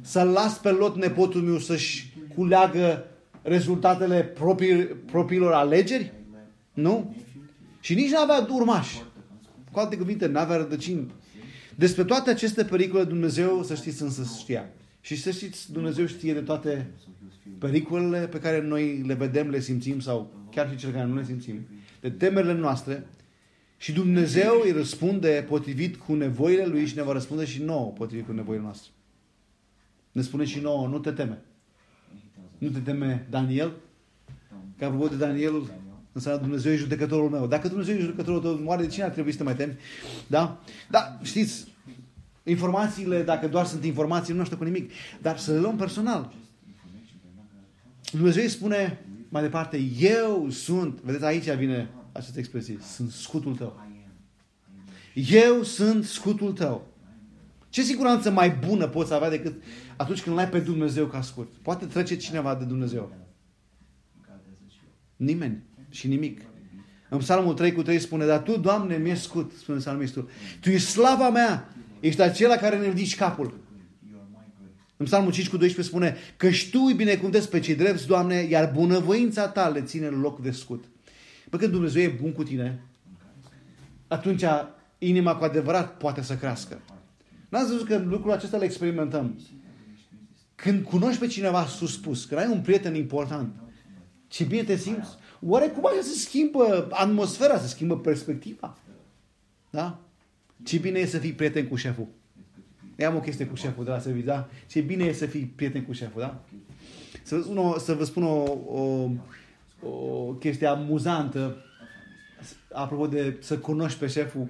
[0.00, 3.04] Să las pe lot nepotul meu să-și culeagă
[3.42, 6.12] rezultatele proprii, propriilor alegeri?
[6.72, 7.16] Nu?
[7.80, 9.02] Și nici n-avea urmași.
[9.72, 11.12] Cu alte cuvinte, n-avea rădăcini.
[11.74, 14.68] Despre toate aceste pericole Dumnezeu, să știți, însă știa.
[15.00, 16.90] Și să știți, Dumnezeu știe de toate
[17.58, 21.24] pericolele pe care noi le vedem, le simțim sau chiar și cele care nu le
[21.24, 21.66] simțim,
[22.00, 23.06] de temerile noastre
[23.76, 28.26] și Dumnezeu îi răspunde potrivit cu nevoile Lui și ne va răspunde și nouă potrivit
[28.26, 28.90] cu nevoile noastre.
[30.12, 31.42] Ne spune și nouă, nu te teme.
[32.58, 33.72] Nu te teme Daniel?
[34.78, 35.70] Că apropo de Daniel,
[36.12, 37.46] înseamnă Dumnezeu e judecătorul meu.
[37.46, 39.76] Dacă Dumnezeu e judecătorul tău, moare de cine ar trebui să te mai temi?
[40.26, 40.60] Da?
[40.90, 41.66] Da, știți,
[42.48, 44.90] informațiile, dacă doar sunt informații, nu știu cu nimic.
[45.22, 46.32] Dar să le luăm personal.
[48.12, 53.86] Dumnezeu îi spune mai departe, eu sunt, vedeți aici vine această expresie, sunt scutul tău.
[55.14, 56.86] Eu sunt scutul tău.
[57.68, 59.62] Ce siguranță mai bună poți avea decât
[59.96, 61.52] atunci când l-ai pe Dumnezeu ca scut?
[61.62, 63.12] Poate trece cineva de Dumnezeu.
[65.16, 66.40] Nimeni și nimic.
[67.08, 70.28] În Psalmul 3 cu 3 spune, dar Tu, Doamne, mi-ești scut, spune psalmistul.
[70.60, 71.68] Tu ești slava mea,
[72.00, 73.60] ești acela care ne ridici capul.
[74.96, 78.70] În Psalmul 5 cu 12 spune, că Tu îi binecuvântezi pe cei drepți, Doamne, iar
[78.74, 80.84] bunăvoința Ta le ține loc de scut.
[81.50, 82.82] Bă, când Dumnezeu e bun cu tine,
[84.08, 84.44] atunci
[84.98, 86.80] inima cu adevărat poate să crească.
[87.48, 89.40] N-ați văzut că lucrul acesta îl experimentăm.
[90.54, 93.54] Când cunoști pe cineva suspus, când ai un prieten important,
[94.28, 95.08] ce bine te simți,
[95.40, 98.76] oare cum așa se schimbă atmosfera, se schimbă perspectiva?
[99.70, 99.98] Da?
[100.62, 102.06] Ce bine e să fii prieten cu șeful.
[103.06, 104.48] Am o chestie cu șeful de la serviciu, da?
[104.66, 106.40] Ce bine e să fii prieten cu șeful, da?
[107.22, 109.10] Să vă spun o, să vă spun o, o,
[109.88, 111.56] o chestie amuzantă
[112.72, 114.48] apropo de să cunoști pe șeful.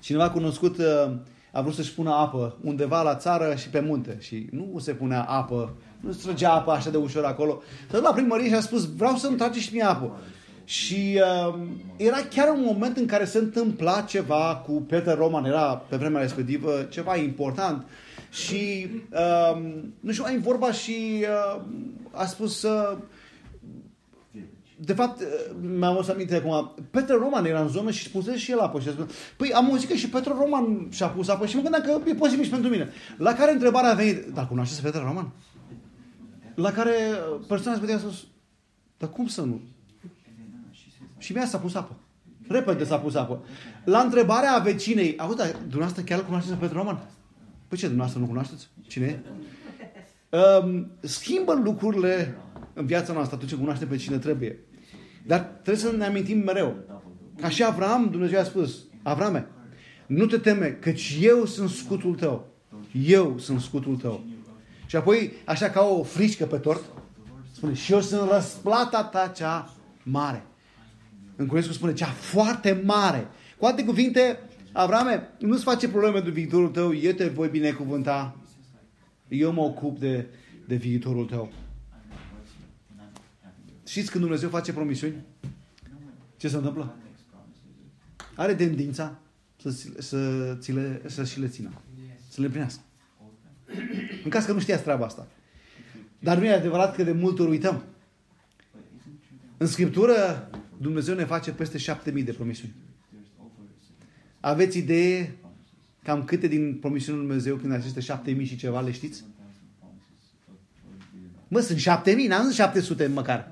[0.00, 1.16] Cineva a cunoscut uh,
[1.52, 5.22] a vrut să-și pună apă undeva la țară și pe munte și nu se punea
[5.22, 7.62] apă, nu se trăgea apă așa de ușor acolo.
[7.90, 10.20] S-a la primărie și a spus, vreau să-mi trage și mie apă.
[10.70, 11.54] Și uh,
[11.96, 16.20] era chiar un moment în care se întâmpla ceva cu Peter Roman, era pe vremea
[16.20, 17.86] respectivă ceva important,
[18.30, 19.62] și uh,
[20.00, 21.24] nu știu, ai vorba și
[21.56, 21.62] uh,
[22.10, 22.98] a spus uh,
[24.76, 25.22] de fapt,
[25.60, 28.80] mi-am adus aminte acum, Petre Roman era în zonă și spusese și el apă.
[28.80, 31.62] Și a spus, păi am auzit că și Petre Roman și-a pus apă și mă
[31.62, 32.88] gândeam că e posibil și pentru mine.
[33.16, 35.32] La care întrebarea a venit, dar cunoașteți Petre Roman?
[36.54, 36.92] La care
[37.48, 38.26] persoana se a spus,
[38.98, 39.60] dar cum să nu?
[41.20, 41.96] Și mea s-a pus apă.
[42.48, 43.44] Repede s-a pus apă.
[43.84, 47.02] La întrebarea a vecinei, auzi, dar dumneavoastră chiar cunoașteți pe Petru Roman?
[47.68, 48.68] Păi ce, dumneavoastră nu cunoașteți?
[48.86, 49.18] Cine e?
[50.36, 52.36] Um, schimbă lucrurile
[52.74, 54.58] în viața noastră atunci când cunoaștem pe cine trebuie.
[55.26, 56.76] Dar trebuie să ne amintim mereu.
[57.40, 59.46] Ca și Avram, Dumnezeu a spus, Avrame,
[60.06, 62.46] nu te teme, căci eu sunt scutul tău.
[63.06, 64.24] Eu sunt scutul tău.
[64.86, 66.82] Și apoi, așa ca o frișcă pe tort,
[67.52, 70.44] spune, și eu sunt răsplata ta cea mare.
[71.40, 73.28] În Curescu spune, cea foarte mare.
[73.58, 74.38] Cu alte cuvinte,
[74.72, 78.36] Avrame, nu-ți face probleme de viitorul tău, eu te voi binecuvânta.
[79.28, 80.26] Eu mă ocup de,
[80.66, 81.52] de viitorul tău.
[83.86, 85.14] Știți când Dumnezeu face promisiuni?
[86.36, 86.94] Ce se întâmplă?
[88.34, 89.18] Are tendința
[89.62, 91.70] să, să, ți le, să și le țină.
[92.28, 92.82] Să le primească.
[94.24, 95.26] În caz că nu știați treaba asta.
[96.18, 97.84] Dar nu e adevărat că de multe ori uităm.
[99.56, 100.50] În Scriptură,
[100.82, 102.74] Dumnezeu ne face peste șapte mii de promisiuni.
[104.40, 105.36] Aveți idee
[106.02, 109.24] cam câte din promisiunile Lui Dumnezeu când aceste șapte mii și ceva le știți?
[111.48, 113.50] Mă, sunt șapte mii, n-am zis șapte sute măcar.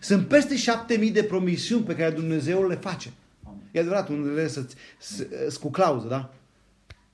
[0.00, 3.12] Sunt peste șapte mii de promisiuni pe care Dumnezeu le face.
[3.70, 4.76] E adevărat, unele sunt
[5.60, 6.34] cu clauză, da?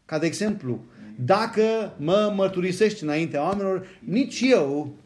[0.04, 0.84] Ca de exemplu,
[1.16, 4.96] dacă mă mărturisești înaintea oamenilor, nici eu,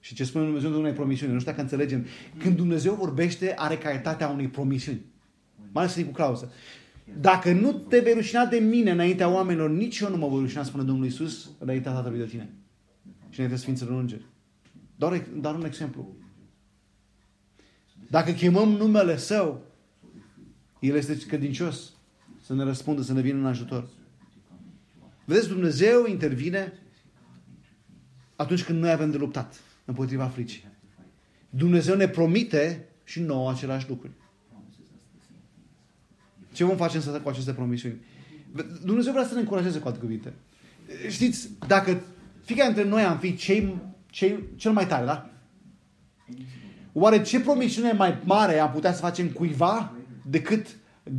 [0.00, 2.06] și ce spune Dumnezeu de unei promisiuni, nu știu dacă înțelegem,
[2.38, 5.00] când Dumnezeu vorbește, are calitatea unei promisiuni.
[5.72, 6.52] Mai ales cu clauză.
[7.20, 10.62] Dacă nu te vei rușina de mine înaintea oamenilor, nici eu nu mă voi rușina,
[10.62, 12.50] spune Domnul Iisus, înaintea Tatălui de tine.
[13.28, 14.24] Și înaintea Sfinților Îngeri.
[14.96, 16.16] Doar, doar un exemplu.
[18.08, 19.62] Dacă chemăm numele Său,
[20.80, 21.92] El este credincios
[22.42, 23.88] să ne răspundă, să ne vină în ajutor.
[25.24, 26.72] Vedeți, Dumnezeu intervine
[28.36, 29.60] atunci când noi avem de luptat
[29.90, 30.64] împotriva fricii.
[31.50, 34.12] Dumnezeu ne promite și nouă același lucruri.
[36.52, 38.00] Ce vom face însă cu aceste promisiuni?
[38.84, 40.32] Dumnezeu vrea să ne încurajeze cu alte cuvinte.
[41.08, 42.02] Știți, dacă
[42.44, 43.76] fiecare dintre noi am fi cei,
[44.06, 45.30] cei, cel mai tare, da?
[46.92, 49.92] Oare ce promisiune mai mare am putea să facem cuiva
[50.30, 50.66] decât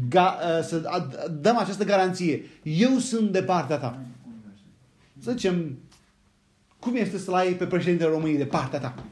[0.09, 1.07] ga, uh, să
[1.41, 2.45] dăm această garanție?
[2.63, 3.99] Eu sunt de partea ta.
[5.19, 5.77] Să zicem,
[6.81, 9.05] cum este să-l ai pe președintele României de partea ta?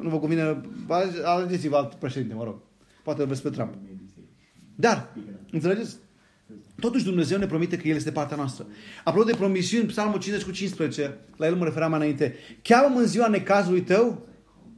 [0.00, 0.60] Nu vă convine,
[1.24, 2.60] alegeți-vă alt președinte, mă rog.
[3.02, 3.74] Poate îl vezi pe Trump.
[4.74, 5.14] Dar,
[5.50, 5.96] înțelegeți?
[6.80, 8.66] Totuși Dumnezeu ne promite că El este partea noastră.
[9.04, 12.34] Apropo de promisiuni, Psalmul 50 cu 15, la el mă referam mai înainte.
[12.62, 14.26] Cheamă în ziua necazului tău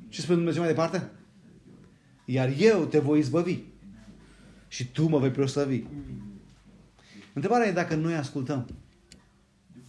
[0.08, 1.10] și spune Dumnezeu mai departe?
[2.24, 3.58] Iar eu te voi izbăvi
[4.68, 5.82] și tu mă vei proslăvi.
[7.32, 8.68] Întrebarea e dacă noi ascultăm.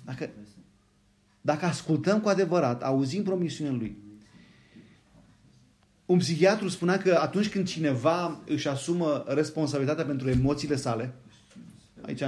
[0.05, 0.29] Dacă,
[1.49, 3.97] dacă ascultăm cu adevărat, auzim promisiunea Lui.
[6.05, 11.13] Un psihiatru spunea că atunci când cineva își asumă responsabilitatea pentru emoțiile sale,
[12.01, 12.23] aici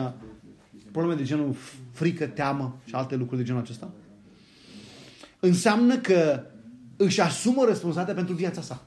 [0.92, 1.56] probleme de genul
[1.92, 3.92] frică, teamă și alte lucruri de genul acesta,
[5.40, 6.44] înseamnă că
[6.98, 8.86] își asumă responsabilitatea pentru viața sa.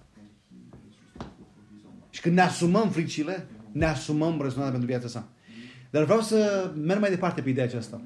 [2.11, 5.29] Și când ne asumăm fricile, ne asumăm responsabilitatea pentru viața sa.
[5.91, 8.01] Dar vreau să merg mai departe pe ideea aceasta.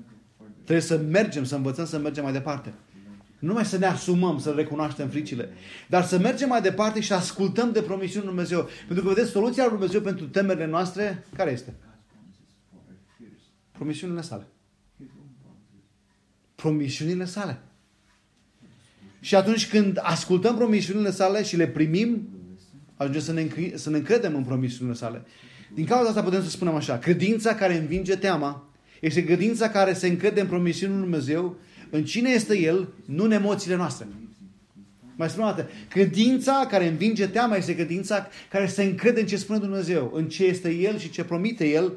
[0.69, 2.73] Trebuie să mergem, să învățăm să mergem mai departe.
[3.39, 5.49] Nu numai să ne asumăm, să recunoaștem fricile,
[5.87, 8.69] dar să mergem mai departe și să ascultăm de promisiunea Lui Dumnezeu.
[8.87, 11.75] Pentru că, vedeți, soluția Lui Dumnezeu pentru temerile noastre, care este?
[13.73, 14.47] Promisiunile sale.
[16.55, 17.59] Promisiunile sale.
[19.21, 22.29] Și atunci când ascultăm promisiunile sale și le primim,
[22.97, 25.23] ajungem să ne, să ne încredem în promisiunile sale.
[25.75, 28.68] Din cauza asta putem să spunem așa, credința care învinge teama
[29.01, 31.57] este credința care se încrede în promisiunea Lui Dumnezeu,
[31.91, 34.07] în cine este El, nu în emoțiile noastre.
[35.17, 39.37] Mai spun o dată, credința care învinge teama este credința care se încrede în ce
[39.37, 41.93] spune Dumnezeu, în ce este El și ce promite El,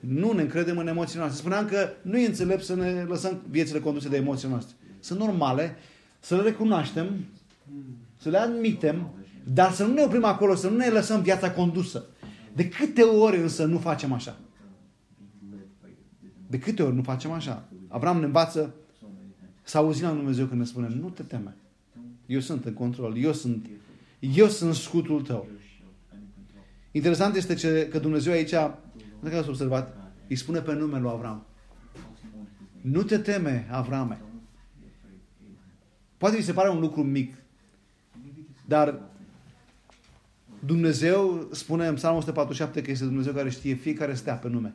[0.00, 1.40] nu ne încredem în emoțiile noastre.
[1.40, 4.74] Spuneam că nu e înțelept să ne lăsăm viețile conduse de emoțiile noastre.
[5.00, 5.76] Sunt normale,
[6.20, 7.24] să le recunoaștem,
[8.22, 9.10] să le admitem,
[9.44, 12.04] dar să nu ne oprim acolo, să nu ne lăsăm viața condusă.
[12.52, 14.38] De câte ori însă nu facem așa?
[16.46, 17.68] De câte ori nu facem așa?
[17.88, 18.74] Avram ne învață
[19.62, 21.56] să auzim la Dumnezeu când ne spune, nu te teme.
[22.26, 23.66] Eu sunt în control, eu sunt,
[24.18, 25.48] eu sunt scutul tău.
[26.90, 28.54] Interesant este ce, că Dumnezeu aici,
[29.20, 29.96] nu că ați observat,
[30.28, 31.46] îi spune pe numele lui Avram.
[32.80, 34.20] Nu te teme, Avrame.
[36.16, 37.34] Poate vi se pare un lucru mic,
[38.66, 39.00] dar
[40.58, 44.74] Dumnezeu spune în Psalmul 147 că este Dumnezeu care știe fiecare stea pe nume.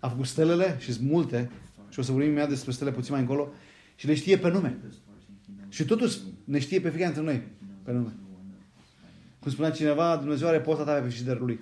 [0.00, 1.50] A făcut stelele și sunt multe
[1.88, 3.48] și o să vorbim imediat despre stele puțin mai încolo
[3.96, 4.78] și le știe pe nume.
[5.68, 7.42] Și totuși ne știe pe fiecare dintre noi
[7.82, 8.12] pe nume.
[9.40, 11.60] Cum spunea cineva, Dumnezeu are posta ta pe frigiderul lui.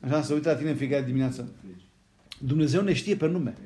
[0.00, 1.48] Așa, să uită la tine în fiecare dimineață.
[2.38, 3.56] Dumnezeu ne știe pe nume.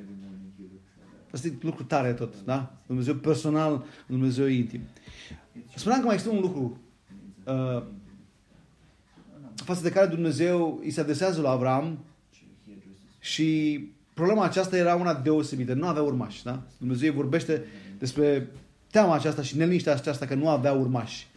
[1.31, 2.73] Asta e lucru tare tot, da?
[2.87, 4.81] Dumnezeu personal, Dumnezeu intim.
[5.75, 6.79] Spuneam că mai este un lucru
[7.43, 7.83] uh,
[9.55, 11.99] față de care Dumnezeu îi se adesează la Avram
[13.27, 13.79] și
[14.13, 15.73] problema aceasta era una deosebită.
[15.73, 16.61] Nu avea urmași, da?
[16.77, 17.65] Dumnezeu vorbește
[17.97, 18.47] despre
[18.91, 21.27] teama aceasta și neliniștea aceasta că nu avea urmași.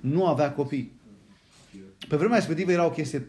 [0.00, 0.92] Nu avea copii.
[2.08, 3.28] Pe vremea respectivă era o chestie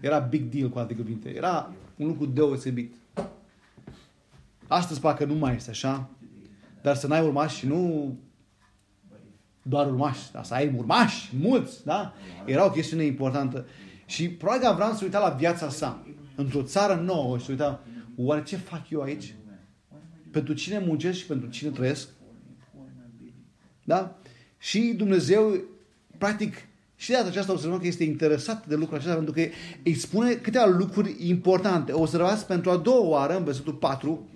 [0.00, 1.34] era big deal, cu alte cuvinte.
[1.36, 2.94] Era un lucru deosebit.
[4.66, 6.08] Astăzi parcă nu mai este așa.
[6.82, 8.14] Dar să n-ai urmași și nu
[9.62, 12.14] doar urmași, dar să ai urmași, mulți, da?
[12.44, 13.66] Era o chestiune importantă.
[14.06, 16.04] Și probabil că Avram se uita la viața sa,
[16.40, 17.84] într-o țară nouă și se uita,
[18.16, 19.34] oare ce fac eu aici?
[20.30, 22.08] Pentru cine muncesc și pentru cine trăiesc?
[23.84, 24.18] Da?
[24.58, 25.60] Și Dumnezeu,
[26.18, 26.54] practic,
[26.96, 29.40] și de data aceasta observăm că este interesat de lucrul acesta pentru că
[29.84, 31.92] îi spune câteva lucruri importante.
[31.92, 34.28] Observați pentru a doua oară, în versetul 4,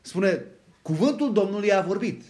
[0.00, 0.44] spune,
[0.82, 2.22] cuvântul Domnului a vorbit.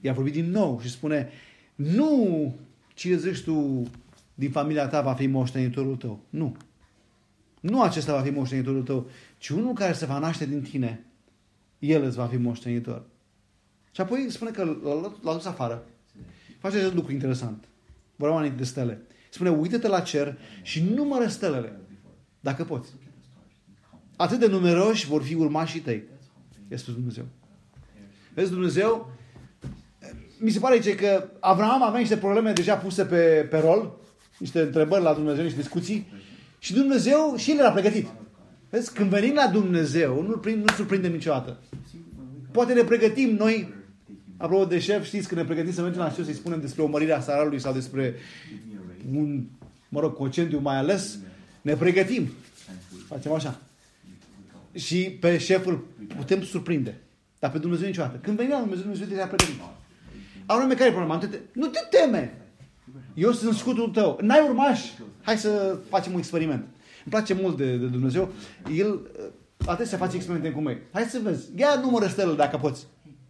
[0.00, 1.30] I-a vorbit din nou și spune,
[1.74, 2.54] nu
[2.94, 3.82] cine zici tu
[4.34, 6.20] din familia ta va fi moștenitorul tău.
[6.30, 6.56] Nu.
[7.60, 9.06] Nu acesta va fi moștenitorul tău,
[9.38, 11.04] ci unul care se va naște din tine,
[11.78, 13.02] el îți va fi moștenitor.
[13.92, 14.76] Și apoi spune că
[15.22, 15.84] l-a dus afară.
[16.58, 17.64] Face acest lucru interesant.
[18.16, 19.00] Vorbeam de stele.
[19.30, 21.80] Spune, uită-te la cer și numără stelele,
[22.40, 22.92] dacă poți.
[24.16, 26.02] Atât de numeroși vor fi urmașii tăi.
[26.68, 27.24] Este Dumnezeu.
[28.34, 29.10] Vezi, Dumnezeu,
[30.38, 33.98] mi se pare aici că Abraham avea niște probleme deja puse pe, pe rol,
[34.42, 36.06] niște întrebări la Dumnezeu, niște discuții,
[36.58, 38.06] și Dumnezeu și el era pregătit.
[38.70, 41.58] Vezi, când venim la Dumnezeu, nu, nu surprindem niciodată.
[42.50, 43.82] Poate ne pregătim noi
[44.42, 46.86] Apropo de șef, știți că ne pregătim să mergem la șef să-i spunem despre o
[46.86, 48.14] mărire a salariului sau despre
[49.14, 49.44] un,
[49.88, 51.18] mă rog, cocentiu mai ales,
[51.60, 52.30] ne pregătim.
[53.06, 53.60] Facem așa.
[54.74, 57.00] Și pe șeful putem surprinde.
[57.38, 58.18] Dar pe Dumnezeu niciodată.
[58.22, 59.60] Când venim la Dumnezeu, Dumnezeu te-a pregătit.
[60.46, 61.14] Anume, care e problema?
[61.14, 62.34] Nu te, nu te teme.
[63.14, 64.18] Eu sunt scutul tău.
[64.20, 64.92] N-ai urmași.
[65.22, 66.60] Hai să facem un experiment.
[67.04, 68.28] Îmi place mult de, de Dumnezeu.
[68.76, 69.00] El
[69.84, 70.78] să face experimente cu mei.
[70.92, 71.50] Hai să vezi.
[71.56, 72.86] Ia numără stelele dacă poți.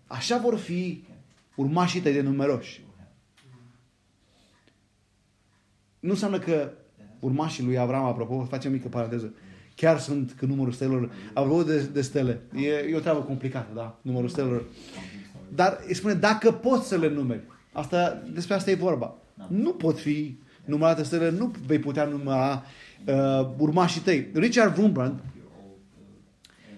[0.07, 1.05] Așa vor fi
[1.55, 2.85] urmașii tăi de numeroși.
[6.01, 6.73] Nu înseamnă că
[7.21, 9.35] urmașii lui Avram, apropo, facem o mică paranteză,
[9.75, 13.99] chiar sunt că numărul stelelor, apropo de, de stele, e, e o treabă complicată, da,
[14.03, 14.65] numărul stelelor.
[15.49, 17.43] Dar îi spune, dacă poți să le numeri,
[17.73, 19.17] asta, despre asta e vorba.
[19.49, 22.65] Nu pot fi numărate stele, nu vei putea număra
[23.07, 24.29] uh, urmașii tăi.
[24.35, 25.21] Richard Wurmbrand,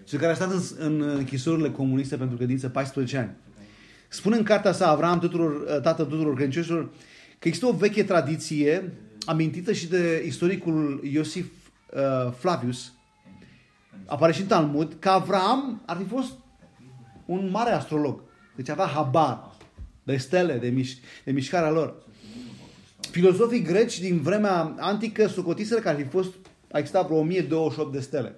[0.05, 3.31] cel care a stat în, în închisurile comuniste pentru credință 14 ani.
[4.09, 6.90] Spune în cartea sa Avram, tuturor, uh, tatăl tuturor credincioșilor,
[7.38, 8.92] că există o veche tradiție
[9.27, 12.92] amintită și de istoricul Iosif uh, Flavius,
[14.07, 16.33] apare și în Talmud, că Avram ar fi fost
[17.24, 18.22] un mare astrolog.
[18.57, 19.55] Deci avea habar
[20.03, 22.03] de stele, de, miș- de mișcarea lor.
[23.14, 26.35] Filozofii greci din vremea antică socotiseră că ar fi fost,
[26.72, 28.35] a existat vreo 1028 de stele.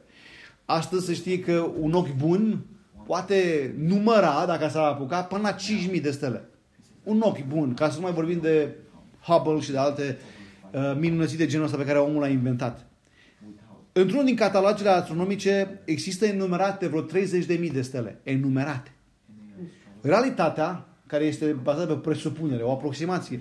[0.65, 2.65] Astăzi se știe că un ochi bun
[3.07, 5.57] poate număra, dacă s-ar apuca, până la
[5.95, 6.49] 5.000 de stele.
[7.03, 8.75] Un ochi bun, ca să nu mai vorbim de
[9.21, 10.19] Hubble și de alte
[10.73, 12.87] uh, minunății de genul ăsta pe care omul l-a inventat.
[13.93, 18.21] Într-unul din catalogele astronomice există enumerate vreo 30.000 de stele.
[18.23, 18.93] Enumerate.
[20.01, 23.41] Realitatea, care este bazată pe presupunere, o aproximație,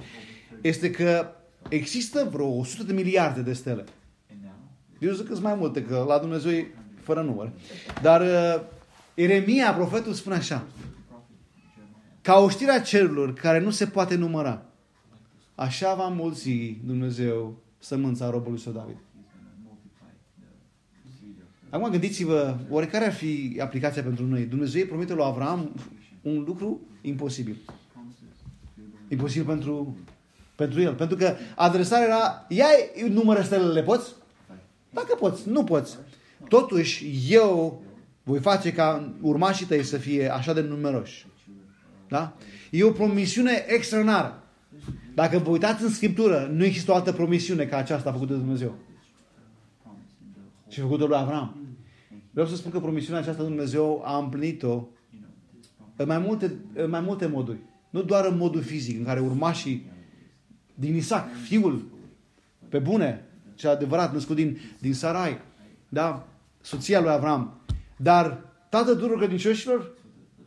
[0.67, 1.27] este că
[1.69, 3.83] există vreo 100 de miliarde de stele.
[4.99, 7.51] Eu zic că sunt mai multe, că la Dumnezeu e fără număr.
[8.01, 8.61] Dar uh,
[9.13, 10.67] Eremia, profetul, spune așa.
[12.21, 14.65] Ca o știre a cerurilor care nu se poate număra,
[15.55, 16.49] așa va mulți
[16.85, 18.97] Dumnezeu sămânța robului său David.
[21.69, 24.45] Acum gândiți-vă, oarecare ar fi aplicația pentru noi?
[24.45, 25.75] Dumnezeu promite lui Avram
[26.21, 27.57] un lucru imposibil.
[29.07, 29.97] Imposibil pentru,
[30.55, 30.93] pentru el.
[30.93, 32.65] Pentru că adresarea era, ia
[33.09, 34.13] numără stelele, poți?
[34.89, 35.97] Dacă poți, nu poți.
[36.47, 37.83] Totuși, eu
[38.23, 41.27] voi face ca urmașii tăi să fie așa de numeroși.
[42.07, 42.35] Da?
[42.71, 44.43] E o promisiune extraordinară.
[45.13, 48.75] Dacă vă uitați în Scriptură, nu există o altă promisiune ca aceasta făcută de Dumnezeu.
[50.67, 51.55] Ce a făcut lui Avram.
[52.31, 54.87] Vreau să spun că promisiunea aceasta Dumnezeu a împlinit-o
[55.95, 57.57] în mai multe, în mai multe moduri.
[57.89, 59.91] Nu doar în modul fizic, în care urmașii
[60.75, 61.85] din Isaac, fiul,
[62.69, 65.37] pe bune, cel adevărat, născut din, din Sarai,
[65.89, 66.27] da?
[66.61, 67.61] soția lui Avram,
[67.97, 69.91] dar tatăl tuturor credincioșilor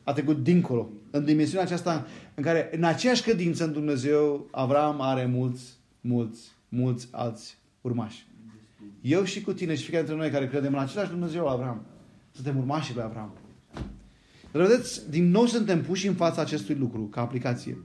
[0.05, 5.26] a trecut dincolo, în dimensiunea aceasta în care, în aceeași credință în Dumnezeu, Avram are
[5.26, 5.64] mulți,
[6.01, 8.26] mulți, mulți alți urmași.
[9.01, 11.83] Eu și cu tine și fiecare dintre noi care credem în același Dumnezeu, Avram,
[12.35, 13.33] suntem urmașii lui Avram.
[14.53, 17.79] Dar vedeți, din nou suntem puși în fața acestui lucru, ca aplicație.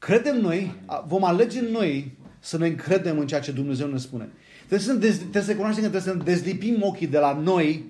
[0.00, 0.74] Credem noi,
[1.06, 4.32] vom alege noi să ne încredem în ceea ce Dumnezeu ne spune.
[4.58, 7.84] Trebuie să, dez, trebuie să cunoaștem că trebuie să ne dezlipim ochii de la noi,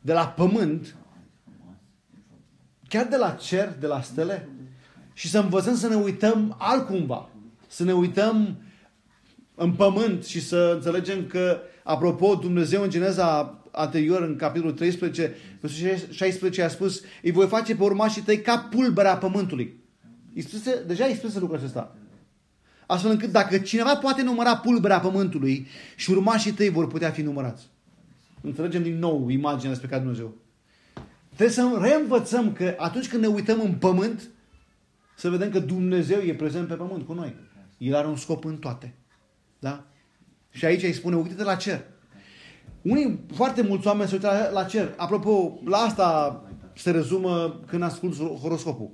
[0.00, 0.96] de la pământ,
[2.88, 4.48] chiar de la cer, de la stele,
[5.12, 7.28] și să învățăm să ne uităm altcumva.
[7.66, 8.56] Să ne uităm
[9.54, 15.34] în pământ și să înțelegem că, apropo, Dumnezeu în Geneza anterior, în capitolul 13,
[16.10, 19.79] 16, a spus, îi voi face pe urmașii tăi ca pulberea pământului.
[20.32, 21.96] Ispuse, deja îi spuse lucrul acesta.
[22.86, 25.66] Astfel încât dacă cineva poate număra pulberea pământului
[25.96, 27.68] și urmașii tăi vor putea fi numărați.
[28.40, 30.34] Înțelegem din nou imaginea despre care Dumnezeu.
[31.26, 34.30] Trebuie să reînvățăm că atunci când ne uităm în pământ,
[35.16, 37.34] să vedem că Dumnezeu e prezent pe pământ cu noi.
[37.78, 38.94] El are un scop în toate.
[39.58, 39.84] Da?
[40.50, 41.84] Și aici îi spune, uite-te la cer.
[42.82, 44.94] Unii, foarte mulți oameni se uită la, la cer.
[44.96, 46.40] Apropo, la asta
[46.74, 48.90] se rezumă când asculti horoscopul.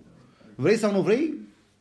[0.57, 1.35] Vrei sau nu vrei,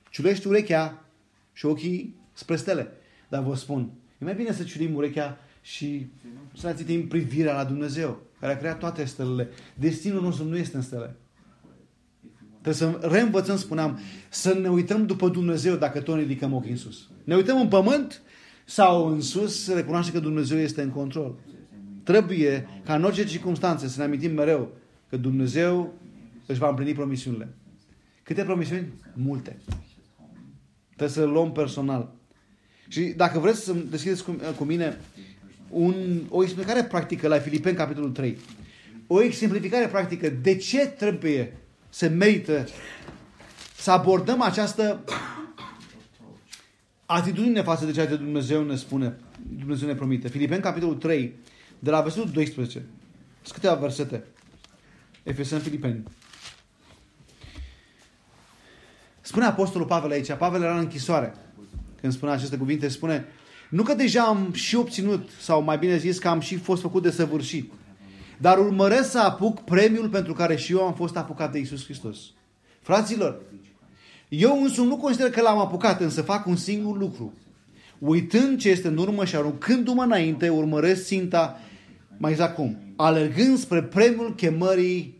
[0.10, 1.06] ciulești urechea
[1.54, 2.92] și ochii spre stele.
[3.30, 6.08] Dar vă spun, e mai bine să ciulim urechea și
[6.58, 9.50] să ne ținem privirea la Dumnezeu, care a creat toate stelele.
[9.76, 11.16] Destinul nostru nu este în stele.
[12.62, 14.00] Trebuie să reînvățăm, spuneam,
[14.30, 17.10] să ne uităm după Dumnezeu dacă tot ne ridicăm ochii în sus.
[17.24, 18.22] Ne uităm în pământ
[18.66, 21.36] sau în sus să recunoaște că Dumnezeu este în control.
[22.04, 24.72] Trebuie ca în orice circunstanțe să ne amintim mereu
[25.10, 25.94] că Dumnezeu
[26.46, 27.54] își va împlini promisiunile.
[28.26, 28.94] Câte promisiuni?
[29.14, 29.58] Multe.
[30.88, 32.14] Trebuie să le luăm personal.
[32.88, 34.98] Și dacă vreți să deschideți cu, cu mine
[35.70, 38.38] un, o explicare practică la Filipeni, capitolul 3.
[39.08, 41.58] O exemplificare practică de ce trebuie
[41.90, 42.68] să merită
[43.78, 45.04] să abordăm această
[47.06, 49.16] atitudine față de ceea ce Dumnezeu ne spune,
[49.58, 50.28] Dumnezeu ne promite.
[50.28, 51.34] Filipeni, capitolul 3,
[51.80, 52.86] de la versetul 12.
[53.42, 54.24] Sunt câteva versete.
[55.24, 56.04] Efeseni Filipeni.
[59.26, 61.36] Spune Apostolul Pavel aici, Pavel era în închisoare.
[62.02, 63.26] Când spune aceste cuvinte, spune,
[63.70, 67.04] nu că deja am și obținut, sau mai bine zis că am și fost făcut
[67.04, 67.72] de săvârșit,
[68.38, 72.18] dar urmăresc să apuc premiul pentru care și eu am fost apucat de Isus Hristos.
[72.82, 73.42] Fraților,
[74.30, 77.34] eu însumi nu consider că l-am apucat, însă fac un singur lucru.
[78.00, 81.60] Uitând ce este în urmă și aruncându-mă înainte, urmăresc ținta
[82.18, 82.78] mai exact cum?
[82.96, 85.15] Alergând spre premiul chemării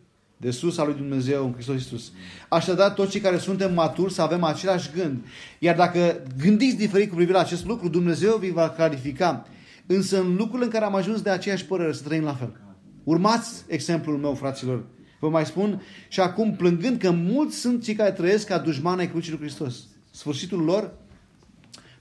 [0.46, 2.12] de sus al lui Dumnezeu în Hristos Iisus.
[2.50, 5.26] Așadar, toți cei care suntem maturi să avem același gând.
[5.60, 9.46] Iar dacă gândiți diferit cu privire la acest lucru, Dumnezeu vi va clarifica.
[9.86, 12.60] Însă în lucrul în care am ajuns de aceeași părere, să trăim la fel.
[13.04, 14.86] Urmați exemplul meu, fraților.
[15.20, 19.10] Vă mai spun și acum plângând că mulți sunt cei care trăiesc ca dușmani ai
[19.10, 19.76] crucii lui Hristos.
[20.12, 20.94] Sfârșitul lor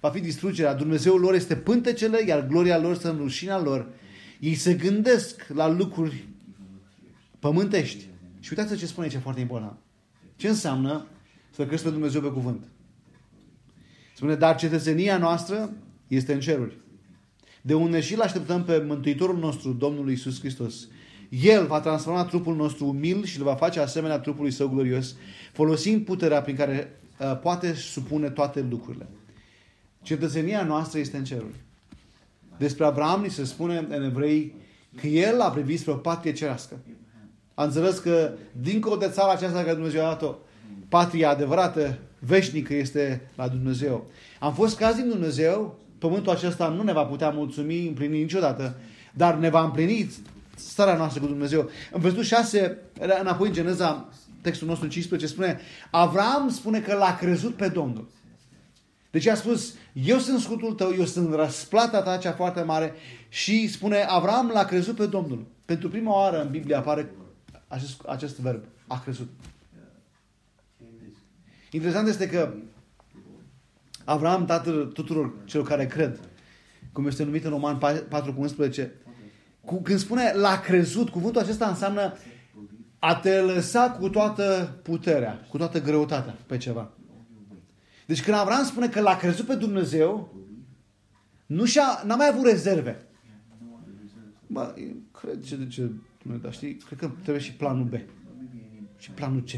[0.00, 0.74] va fi distrugerea.
[0.74, 3.86] Dumnezeul lor este pântecele, iar gloria lor să în rușinea lor.
[4.40, 6.28] Ei se gândesc la lucruri
[7.38, 8.12] pământești.
[8.44, 9.78] Și uitați ce spune aici foarte important.
[10.36, 11.06] Ce înseamnă
[11.50, 12.64] să crezi pe Dumnezeu pe cuvânt?
[14.14, 15.72] Spune, dar cetățenia noastră
[16.08, 16.78] este în ceruri.
[17.62, 20.88] De unde și-l așteptăm pe Mântuitorul nostru, Domnul Iisus Hristos.
[21.28, 25.16] El va transforma trupul nostru umil și îl va face asemenea trupului său glorios,
[25.52, 29.08] folosind puterea prin care uh, poate supune toate lucrurile.
[30.02, 31.60] Cetățenia noastră este în ceruri.
[32.58, 34.54] Despre Abraham ni se spune în evrei
[34.96, 36.78] că el a privit spre o patrie cerească.
[37.54, 40.34] A înțeles că dincolo de țara aceasta care Dumnezeu a dat-o,
[40.88, 44.06] patria adevărată, veșnică este la Dumnezeu.
[44.40, 48.76] Am fost cazi din Dumnezeu, pământul acesta nu ne va putea mulțumi, împlini niciodată,
[49.12, 50.10] dar ne va împlini
[50.54, 51.70] starea noastră cu Dumnezeu.
[51.92, 52.78] În versetul 6,
[53.20, 54.08] înapoi în Geneza,
[54.40, 58.08] textul nostru 15, spune Avram spune că l-a crezut pe Domnul.
[59.10, 62.94] Deci a spus, eu sunt scutul tău, eu sunt răsplata ta cea foarte mare
[63.28, 65.46] și spune, Avram l-a crezut pe Domnul.
[65.64, 67.10] Pentru prima oară în Biblie apare
[67.74, 69.28] acest, acest verb, a crezut.
[71.70, 72.54] Interesant este că
[74.04, 76.20] Avram, tatăl tuturor celor care cred,
[76.92, 78.92] cum este numit în Roman 4 cu 11,
[79.64, 82.16] cu, când spune l-a crezut, cuvântul acesta înseamnă
[82.98, 86.90] a te lăsa cu toată puterea, cu toată greutatea pe ceva.
[88.06, 90.34] Deci când Avram spune că l-a crezut pe Dumnezeu,
[91.46, 93.06] Nu și-a, n-a mai avut rezerve.
[94.46, 94.74] Bă,
[95.20, 95.66] cred ce, de
[96.28, 97.94] ce, dar știi, cred că trebuie și planul B.
[98.98, 99.50] Și planul C.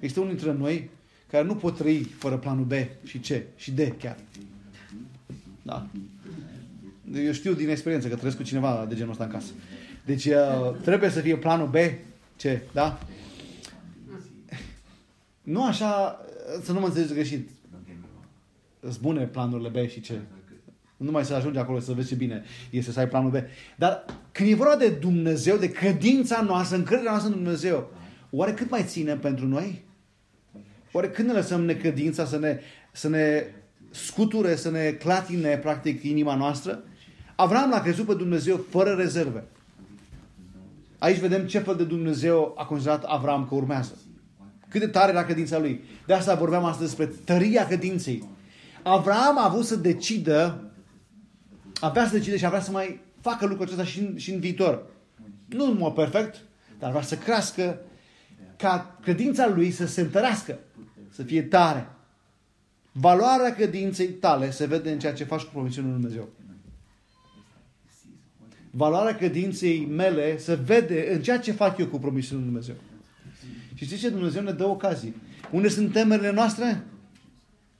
[0.00, 0.90] Este unul dintre noi
[1.30, 2.72] care nu pot trăi fără planul B
[3.04, 4.16] și C și D chiar.
[5.62, 5.86] Da.
[7.14, 9.52] Eu știu din experiență că trăiesc cu cineva de genul ăsta în casă.
[10.04, 11.74] Deci uh, trebuie să fie planul B,
[12.36, 12.98] C, da?
[15.42, 16.20] Nu așa,
[16.62, 17.48] să nu mă înțelegeți greșit.
[18.80, 20.06] Sunt bune planurile B și C.
[20.96, 23.34] Nu mai să ajungi acolo să vezi ce bine este să ai planul B.
[23.76, 27.90] Dar când e vorba de Dumnezeu, de credința noastră, încrederea noastră în Dumnezeu,
[28.30, 29.84] oare cât mai ține pentru noi?
[30.92, 32.60] Oare când ne lăsăm necredința să ne,
[32.92, 33.44] să ne
[33.90, 36.84] scuture, să ne clatine, practic, inima noastră?
[37.36, 39.44] Avram l-a crezut pe Dumnezeu fără rezerve.
[40.98, 43.92] Aici vedem ce fel de Dumnezeu a considerat Avram că urmează.
[44.68, 45.84] Cât de tare era credința lui.
[46.06, 48.28] De asta vorbeam astăzi despre tăria credinței.
[48.82, 50.65] Avram a avut să decidă,
[51.80, 54.86] avea să decide și avea să mai facă lucrul acesta și în, și în viitor.
[55.48, 56.36] Nu în mod perfect,
[56.78, 57.80] dar vrea să crească
[58.56, 60.58] ca credința lui să se întărească,
[61.10, 61.88] să fie tare.
[62.92, 66.28] Valoarea credinței tale se vede în ceea ce faci cu promisiunea lui Dumnezeu.
[68.70, 72.74] Valoarea credinței mele se vede în ceea ce fac eu cu promisiunea lui Dumnezeu.
[73.74, 74.08] Și știți ce?
[74.08, 75.14] Dumnezeu ne dă ocazii.
[75.50, 76.84] Unde sunt temerile noastre?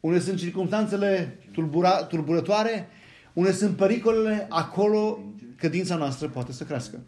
[0.01, 2.89] Unde sunt circunstanțele tulbura, tulburătoare?
[3.37, 4.47] Unde sunt pericolele?
[4.51, 5.19] Acolo
[5.57, 7.01] credința noastră poate să crească.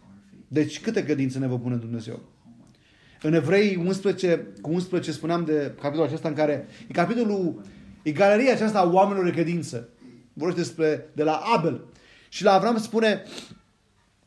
[0.48, 2.20] Deci câte credințe ne vă pune Dumnezeu?
[3.22, 7.62] În Evrei 11, cu 11 spuneam de capitolul acesta în care e capitolul,
[8.02, 9.88] e galeria aceasta a oamenilor de credință.
[10.32, 11.84] Vorbește despre de la Abel.
[12.28, 13.22] Și la Avram spune,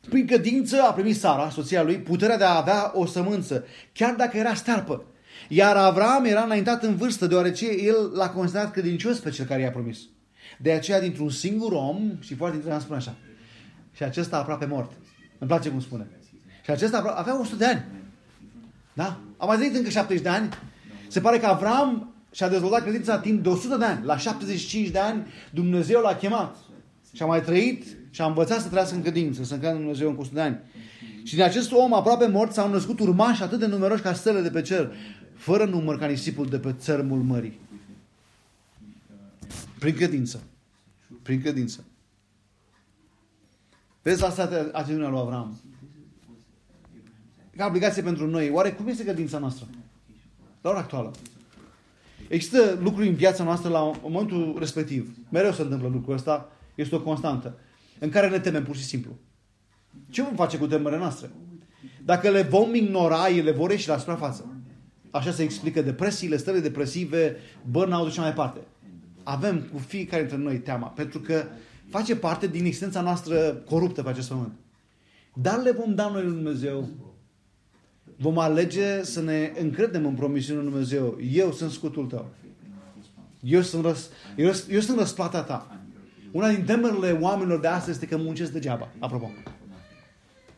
[0.08, 4.36] prin credință a primit Sara, soția lui, puterea de a avea o sămânță, chiar dacă
[4.36, 5.04] era starpă.
[5.48, 9.70] Iar Avram era înaintat în vârstă, deoarece el l-a considerat credincios pe cel care i-a
[9.70, 9.98] promis.
[10.58, 13.14] De aceea, dintr-un singur om, și foarte interesant spune așa,
[13.92, 14.92] și acesta aproape mort.
[15.38, 16.06] Îmi place cum spune.
[16.64, 17.84] Și acesta avea 100 de ani.
[18.92, 19.20] Da?
[19.36, 20.48] A mai trăit încă 70 de ani.
[21.08, 24.04] Se pare că Avram și-a dezvoltat credința timp de 100 de ani.
[24.04, 26.56] La 75 de ani Dumnezeu l-a chemat.
[27.14, 30.08] Și a mai trăit și a învățat să trăiască în credință, să încredă în Dumnezeu
[30.08, 30.58] în 100 de ani.
[31.22, 34.50] Și din acest om aproape mort s-au născut urmași atât de numeroși ca stele de
[34.50, 34.92] pe cer,
[35.34, 37.60] fără număr ca nisipul de pe țărmul mării.
[39.82, 40.42] Prin credință.
[41.22, 41.84] Prin credință.
[44.02, 45.60] Vezi asta atitudinea lui Avram.
[47.56, 48.50] Ca obligație pentru noi.
[48.50, 49.66] Oare cum este credința noastră?
[50.60, 51.10] La ora actuală.
[52.28, 55.16] Există lucruri în viața noastră la momentul respectiv.
[55.28, 56.52] Mereu se întâmplă lucrul ăsta.
[56.74, 57.58] Este o constantă.
[57.98, 59.18] În care ne temem pur și simplu.
[60.10, 61.30] Ce vom face cu temerile noastre?
[62.04, 64.56] Dacă le vom ignora, ele vor ieși la suprafață.
[65.10, 67.36] Așa se explică depresiile, stările depresive,
[67.70, 68.60] burnout și mai departe.
[69.22, 71.44] Avem cu fiecare dintre noi teama, pentru că
[71.88, 74.52] face parte din existența noastră coruptă pe acest pământ.
[75.34, 76.88] Dar le vom da noi lui Dumnezeu.
[78.16, 81.18] Vom alege să ne încredem în promisiunea lui Dumnezeu.
[81.32, 82.30] Eu sunt scutul tău.
[83.40, 85.80] Eu sunt, răs, eu, eu sunt răsplata ta.
[86.30, 88.88] Una din temerile oamenilor de astăzi este că muncesc degeaba.
[88.98, 89.30] Apropo.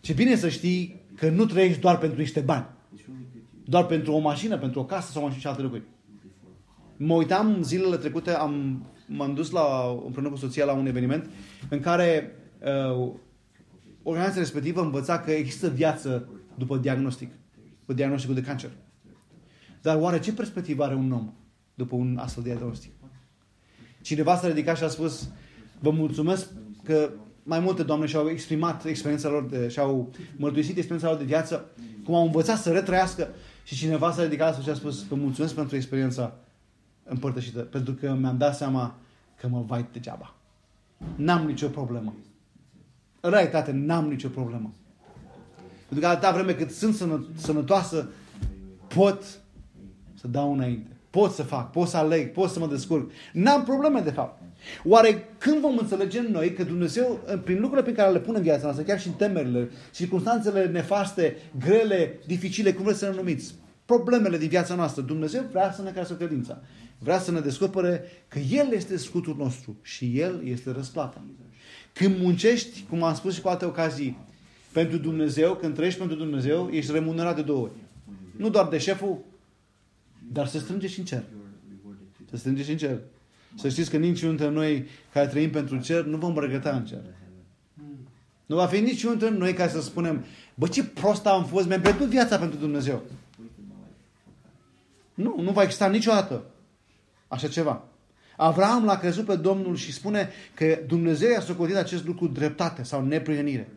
[0.01, 2.67] Ce bine să știi că nu trăiești doar pentru niște bani.
[3.65, 5.83] Doar pentru o mașină, pentru o casă sau și alte lucruri.
[6.97, 9.65] Mă uitam zilele trecute, am, m-am dus la,
[10.05, 11.31] împreună cu soția la un eveniment
[11.69, 12.37] în care
[12.99, 13.13] uh,
[14.03, 17.31] organizația respectivă învăța că există viață după diagnostic,
[17.79, 18.71] după diagnosticul de cancer.
[19.83, 21.33] Dar oare ce perspectivă are un om
[21.75, 22.93] după un astfel de diagnostic?
[24.01, 25.29] Cineva s-a ridicat și a spus,
[25.81, 26.49] vă mulțumesc
[26.83, 27.11] că
[27.43, 31.71] mai multe doamne și-au exprimat experiența lor, de, și-au mărturisit experiența lor de viață,
[32.05, 33.29] cum au învățat să retrăiască
[33.65, 36.44] și cineva s-a ridicat și a spus că mulțumesc pentru experiența
[37.05, 38.95] împărtășită, pentru că mi-am dat seama
[39.41, 40.35] că mă vai degeaba.
[41.17, 42.15] N-am nicio problemă.
[43.21, 44.73] În realitate, n-am nicio problemă.
[45.89, 48.09] Pentru că atâta vreme cât sunt sănă, sănătoasă,
[48.89, 49.23] pot
[50.15, 50.97] să dau înainte.
[51.11, 53.11] Pot să fac, pot să aleg, pot să mă descurc.
[53.33, 54.43] N-am probleme, de fapt.
[54.85, 58.63] Oare când vom înțelege noi că Dumnezeu, prin lucrurile pe care le pune în viața
[58.63, 64.39] noastră, chiar și în temerile, circunstanțele nefaste, grele, dificile, cum vreți să le numiți, problemele
[64.39, 66.61] din viața noastră, Dumnezeu vrea să ne crească credința.
[66.99, 71.25] Vrea să ne descopere că El este scutul nostru și El este răsplata.
[71.93, 74.17] Când muncești, cum am spus și cu alte ocazii,
[74.73, 77.73] pentru Dumnezeu, când trăiești pentru Dumnezeu, ești remunerat de două ori.
[78.37, 79.19] Nu doar de șeful,
[80.33, 81.23] dar se strânge și în cer.
[82.31, 82.99] Se strânge și în cer.
[83.55, 87.03] Să știți că niciunul dintre noi care trăim pentru cer nu vom regăta în cer.
[88.47, 90.25] Nu va fi niciunul dintre noi care să spunem,
[90.55, 93.03] bă, ce prost am fost, mi-am pierdut viața pentru Dumnezeu.
[95.15, 96.45] Nu, nu va exista niciodată
[97.29, 97.85] așa ceva.
[98.37, 103.05] Avram l-a crezut pe Domnul și spune că Dumnezeu i-a socotit acest lucru dreptate sau
[103.05, 103.69] neprihănire.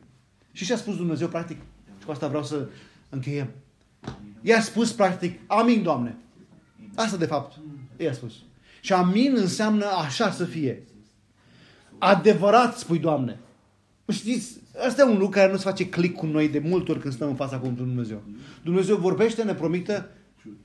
[0.51, 1.57] Și ce a spus Dumnezeu practic?
[1.99, 2.67] Și cu asta vreau să
[3.09, 3.49] încheiem.
[4.41, 6.17] I-a spus practic, amin, Doamne.
[6.95, 7.57] Asta de fapt
[7.97, 8.33] i-a spus.
[8.81, 10.83] Și amin înseamnă așa să fie.
[11.97, 13.39] Adevărat, spui, Doamne.
[14.11, 16.99] Știți, asta e un lucru care nu se face click cu noi de multe ori
[16.99, 18.21] când stăm în fața cuvântului Dumnezeu.
[18.63, 20.07] Dumnezeu vorbește, ne promite,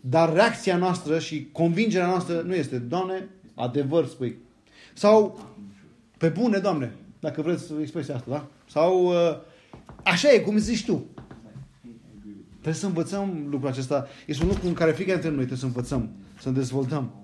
[0.00, 4.36] dar reacția noastră și convingerea noastră nu este, Doamne, adevăr spui.
[4.94, 5.46] Sau,
[6.18, 8.46] pe bune, Doamne, dacă vreți expresia asta, da?
[8.68, 9.38] Sau, uh,
[10.04, 11.06] așa e, cum zici tu.
[12.50, 14.06] Trebuie să învățăm lucrul acesta.
[14.26, 16.10] Este un lucru în care fiecare dintre noi trebuie să învățăm,
[16.40, 17.14] să dezvoltăm.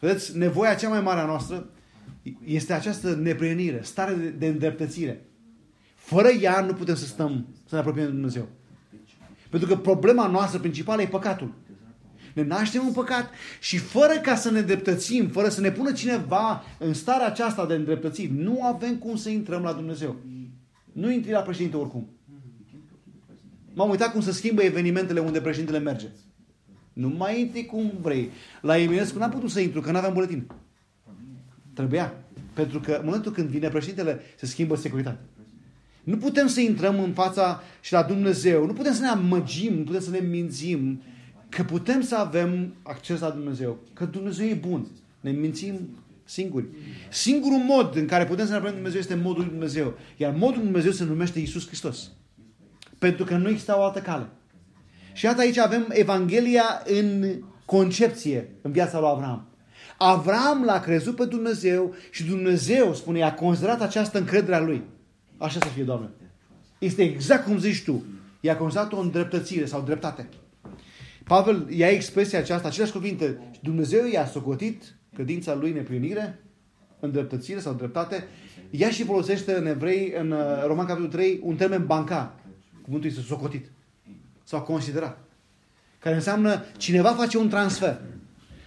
[0.00, 1.66] Vedeți, nevoia cea mai mare a noastră
[2.44, 5.24] este această neprienire, stare de, de îndreptățire.
[5.94, 8.48] Fără ea nu putem să stăm, să ne apropiem de Dumnezeu.
[9.50, 11.52] Pentru că problema noastră principală e păcatul.
[12.34, 13.30] Ne naștem în păcat
[13.60, 17.74] și fără ca să ne îndreptățim, fără să ne pună cineva în starea aceasta de
[17.74, 20.16] îndreptățit, nu avem cum să intrăm la Dumnezeu.
[20.92, 22.08] Nu intri la președinte oricum.
[23.74, 26.06] M-am uitat cum se schimbă evenimentele unde președintele merge.
[26.92, 28.30] Nu mai intri cum vrei.
[28.60, 30.46] La Eminescu n-am putut să intru, că n-aveam buletin.
[31.72, 32.14] Trebuia.
[32.52, 35.20] Pentru că în momentul când vine președintele, se schimbă securitatea.
[36.04, 38.66] Nu putem să intrăm în fața și la Dumnezeu.
[38.66, 41.02] Nu putem să ne amăgim, nu putem să ne mințim
[41.54, 43.78] că putem să avem acces la Dumnezeu.
[43.92, 44.86] Că Dumnezeu e bun.
[45.20, 45.88] Ne mințim
[46.24, 46.66] singuri.
[47.10, 49.94] Singurul mod în care putem să ne apropiem Dumnezeu este modul lui Dumnezeu.
[50.16, 52.10] Iar modul lui Dumnezeu se numește Isus Hristos.
[52.98, 54.26] Pentru că nu există o altă cale.
[55.12, 57.34] Și iată aici avem Evanghelia în
[57.64, 59.48] concepție în viața lui Avram.
[59.98, 64.82] Avram l-a crezut pe Dumnezeu și Dumnezeu, spune, a considerat această încredere a lui.
[65.38, 66.10] Așa să fie, Doamne.
[66.78, 68.04] Este exact cum zici tu.
[68.40, 70.28] I-a considerat o îndreptățire sau dreptate.
[71.24, 73.38] Pavel ia expresia aceasta, aceleași cuvinte.
[73.62, 76.42] Dumnezeu i-a socotit credința lui neplinire,
[77.00, 78.24] îndreptățire sau dreptate.
[78.70, 82.34] Ea și folosește în evrei, în uh, Roman capitolul 3, un termen bancar.
[82.82, 83.70] Cuvântul este socotit.
[84.44, 85.18] Sau considerat.
[85.98, 88.00] Care înseamnă cineva face un transfer.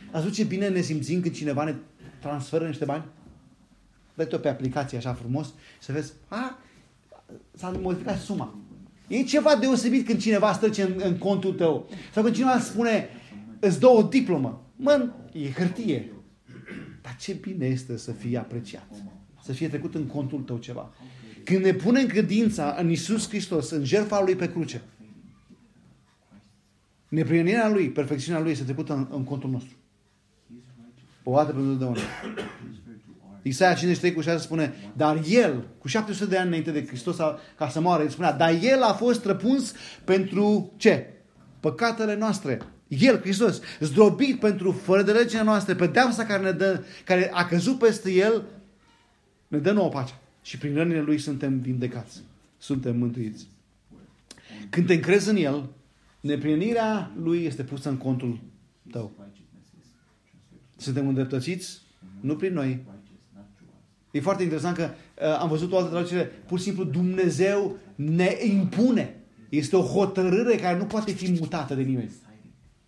[0.06, 1.76] Ați văzut ce bine ne simțim când cineva ne
[2.20, 3.06] transferă niște bani?
[4.14, 6.60] Dă-te-o pe aplicație așa frumos să vezi, a,
[7.54, 8.56] s-a modificat suma.
[9.08, 11.90] E ceva deosebit când cineva strece în, în contul tău.
[12.14, 13.10] Sau când cineva spune,
[13.60, 14.72] îți dă o diplomă.
[14.76, 16.12] Mă, e hârtie.
[17.02, 18.88] Dar ce bine este să fie apreciat.
[19.44, 20.94] Să fie trecut în contul tău ceva.
[21.44, 24.82] Când ne punem credința în Isus Hristos, în jertfa Lui pe cruce,
[27.10, 29.76] neprienirea Lui, perfecțiunea Lui este trecută în, în contul nostru.
[31.24, 32.00] O dată pentru totdeauna.
[33.48, 37.16] Isaia 53 cu 6 spune, dar el, cu 700 de ani înainte de Hristos
[37.58, 39.74] ca să moară, el spunea, dar el a fost răpuns
[40.04, 41.14] pentru ce?
[41.60, 42.62] Păcatele noastre.
[42.88, 47.80] El, Hristos, zdrobit pentru fără de legea noastră, pedeapsa care, ne dă, care a căzut
[47.80, 48.44] peste el,
[49.48, 50.14] ne dă nouă pace.
[50.42, 52.22] Și prin rănile lui suntem vindecați.
[52.58, 53.48] Suntem mântuiți.
[54.70, 55.70] Când te încrezi în el,
[56.20, 58.40] neprinirea lui este pusă în contul
[58.92, 59.12] tău.
[60.78, 61.82] Suntem îndreptățiți,
[62.20, 62.86] nu prin noi,
[64.18, 68.38] E foarte interesant că uh, am văzut o altă traducere, pur și simplu Dumnezeu ne
[68.46, 69.16] impune.
[69.50, 72.12] Este o hotărâre care nu poate fi mutată de nimeni.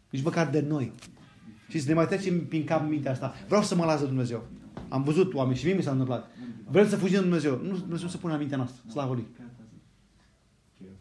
[0.10, 0.92] Nici măcar de noi.
[1.68, 3.36] Și să ne mai trecem prin cap mintea asta.
[3.48, 4.48] Vreau să mă lasă Dumnezeu.
[4.88, 6.32] Am văzut oameni și mie mi s-a întâmplat.
[6.72, 7.62] Vrem să fugim de Dumnezeu.
[7.64, 8.82] Nu, Dumnezeu să pune la mintea noastră.
[8.90, 9.28] Slavă Lui.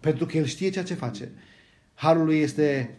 [0.01, 1.33] Pentru că El știe ceea ce face.
[1.95, 2.99] Harul Lui este,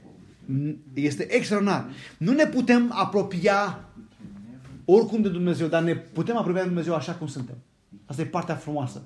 [0.94, 1.90] este extraordinar.
[2.18, 3.89] Nu ne putem apropia
[4.92, 7.56] oricum de Dumnezeu, dar ne putem apropia de Dumnezeu așa cum suntem.
[8.06, 9.02] Asta e partea frumoasă.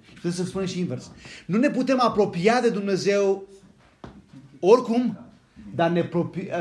[0.00, 1.10] Și putem să spunem și invers.
[1.46, 3.48] Nu ne putem apropia de Dumnezeu
[4.60, 5.18] oricum,
[5.74, 6.08] dar ne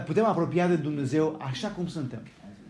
[0.05, 2.22] putem apropia de Dumnezeu așa cum suntem.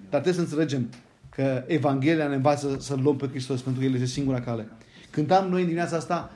[0.10, 0.90] Dar trebuie să înțelegem
[1.30, 4.68] că Evanghelia ne învață să luăm pe Hristos pentru că El este singura cale.
[5.10, 6.32] Cântam noi în dimineața asta,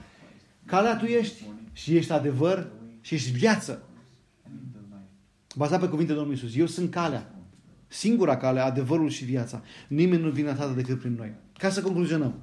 [0.65, 2.67] calea tu ești și ești adevăr
[3.01, 3.83] și ești viață.
[5.55, 6.59] Bazat pe cuvintele Domnului Iisus.
[6.59, 7.34] Eu sunt calea
[7.87, 9.63] singura cale, adevărul și viața.
[9.87, 11.33] Nimeni nu vine atât decât prin noi.
[11.57, 12.33] Ca să concluzionăm.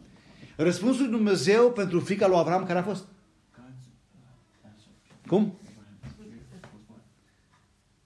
[0.57, 3.07] Răspunsul lui Dumnezeu pentru frica lui Avram care a fost?
[5.27, 5.55] Cum?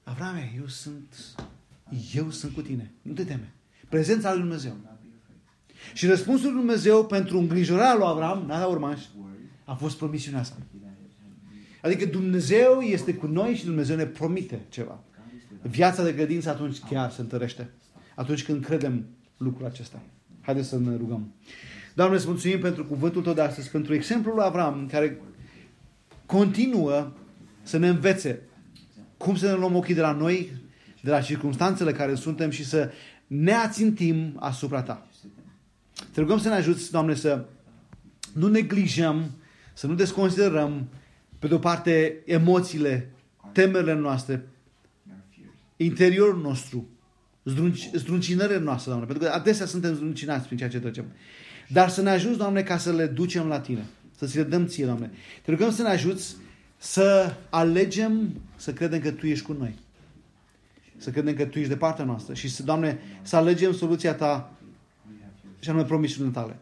[0.03, 1.15] Avrame, eu sunt,
[2.15, 2.93] eu sunt cu tine.
[3.03, 3.53] Nu te teme.
[3.89, 4.77] Prezența lui Dumnezeu.
[5.95, 9.05] Și răspunsul lui Dumnezeu pentru îngrijorarea lui Avram, n-a urmaș,
[9.65, 10.57] a fost promisiunea asta.
[11.83, 15.01] Adică Dumnezeu este cu noi și Dumnezeu ne promite ceva
[15.67, 17.71] viața de credință atunci chiar se întărește.
[18.15, 19.07] Atunci când credem
[19.37, 20.03] lucrul acesta.
[20.41, 21.35] Haideți să ne rugăm.
[21.95, 25.21] Doamne, îți mulțumim pentru cuvântul Tău de astăzi, pentru exemplul lui Avram, care
[26.27, 27.13] continuă
[27.63, 28.43] să ne învețe
[29.17, 30.53] cum să ne luăm ochii de la noi,
[31.03, 32.91] de la circunstanțele care suntem și să
[33.27, 35.07] ne ațintim asupra Ta.
[36.13, 37.45] Te rugăm să ne ajuți, Doamne, să
[38.33, 39.31] nu neglijăm,
[39.75, 40.89] să nu desconsiderăm,
[41.39, 43.11] pe de-o parte, emoțiile,
[43.53, 44.49] temerile noastre,
[45.77, 46.89] interiorul nostru,
[47.45, 51.05] zdrunci, zdruncinările noastre, Doamne, pentru că adesea suntem zdruncinați prin ceea ce trecem.
[51.69, 53.85] Dar să ne ajuți, Doamne, ca să le ducem la Tine,
[54.17, 55.11] să ți le dăm Ție, Doamne.
[55.43, 56.37] Te rugăm să ne ajuți
[56.77, 59.75] să alegem să credem că Tu ești cu noi.
[60.97, 64.53] Să credem că Tu ești de partea noastră și, să, Doamne, să alegem soluția Ta
[65.59, 66.59] și anume promisiunile Tale.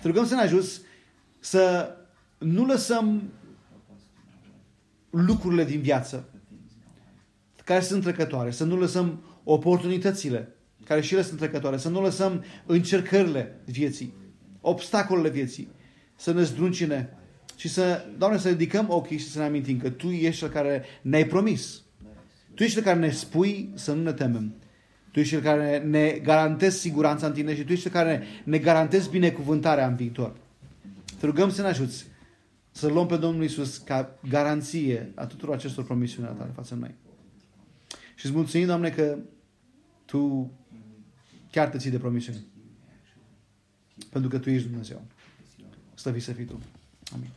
[0.00, 0.80] Te rugăm să ne ajuți
[1.38, 1.94] să
[2.38, 3.22] nu lăsăm
[5.10, 6.28] lucrurile din viață
[7.66, 10.48] care sunt trecătoare, să nu lăsăm oportunitățile
[10.84, 14.14] care și ele sunt trecătoare, să nu lăsăm încercările vieții,
[14.60, 15.68] obstacolele vieții,
[16.16, 17.16] să ne zdruncine
[17.56, 20.84] și să, Doamne, să ridicăm ochii și să ne amintim că Tu ești cel care
[21.02, 21.82] ne-ai promis.
[22.54, 24.54] Tu ești cel care ne spui să nu ne temem.
[25.10, 28.58] Tu ești cel care ne garantezi siguranța în Tine și Tu ești cel care ne
[28.58, 30.36] garantezi binecuvântarea în viitor.
[31.20, 32.06] Te rugăm să ne ajuți
[32.70, 36.94] să luăm pe Domnul Isus ca garanție a tuturor acestor promisiuni ale tale față noi.
[38.16, 39.18] Și îți mulțumim, Doamne, că
[40.04, 40.50] Tu
[41.50, 42.46] chiar te ții de promisiuni.
[44.10, 45.02] Pentru că Tu ești Dumnezeu.
[45.94, 46.60] Slăvit să fii Tu.
[47.12, 47.30] Amin.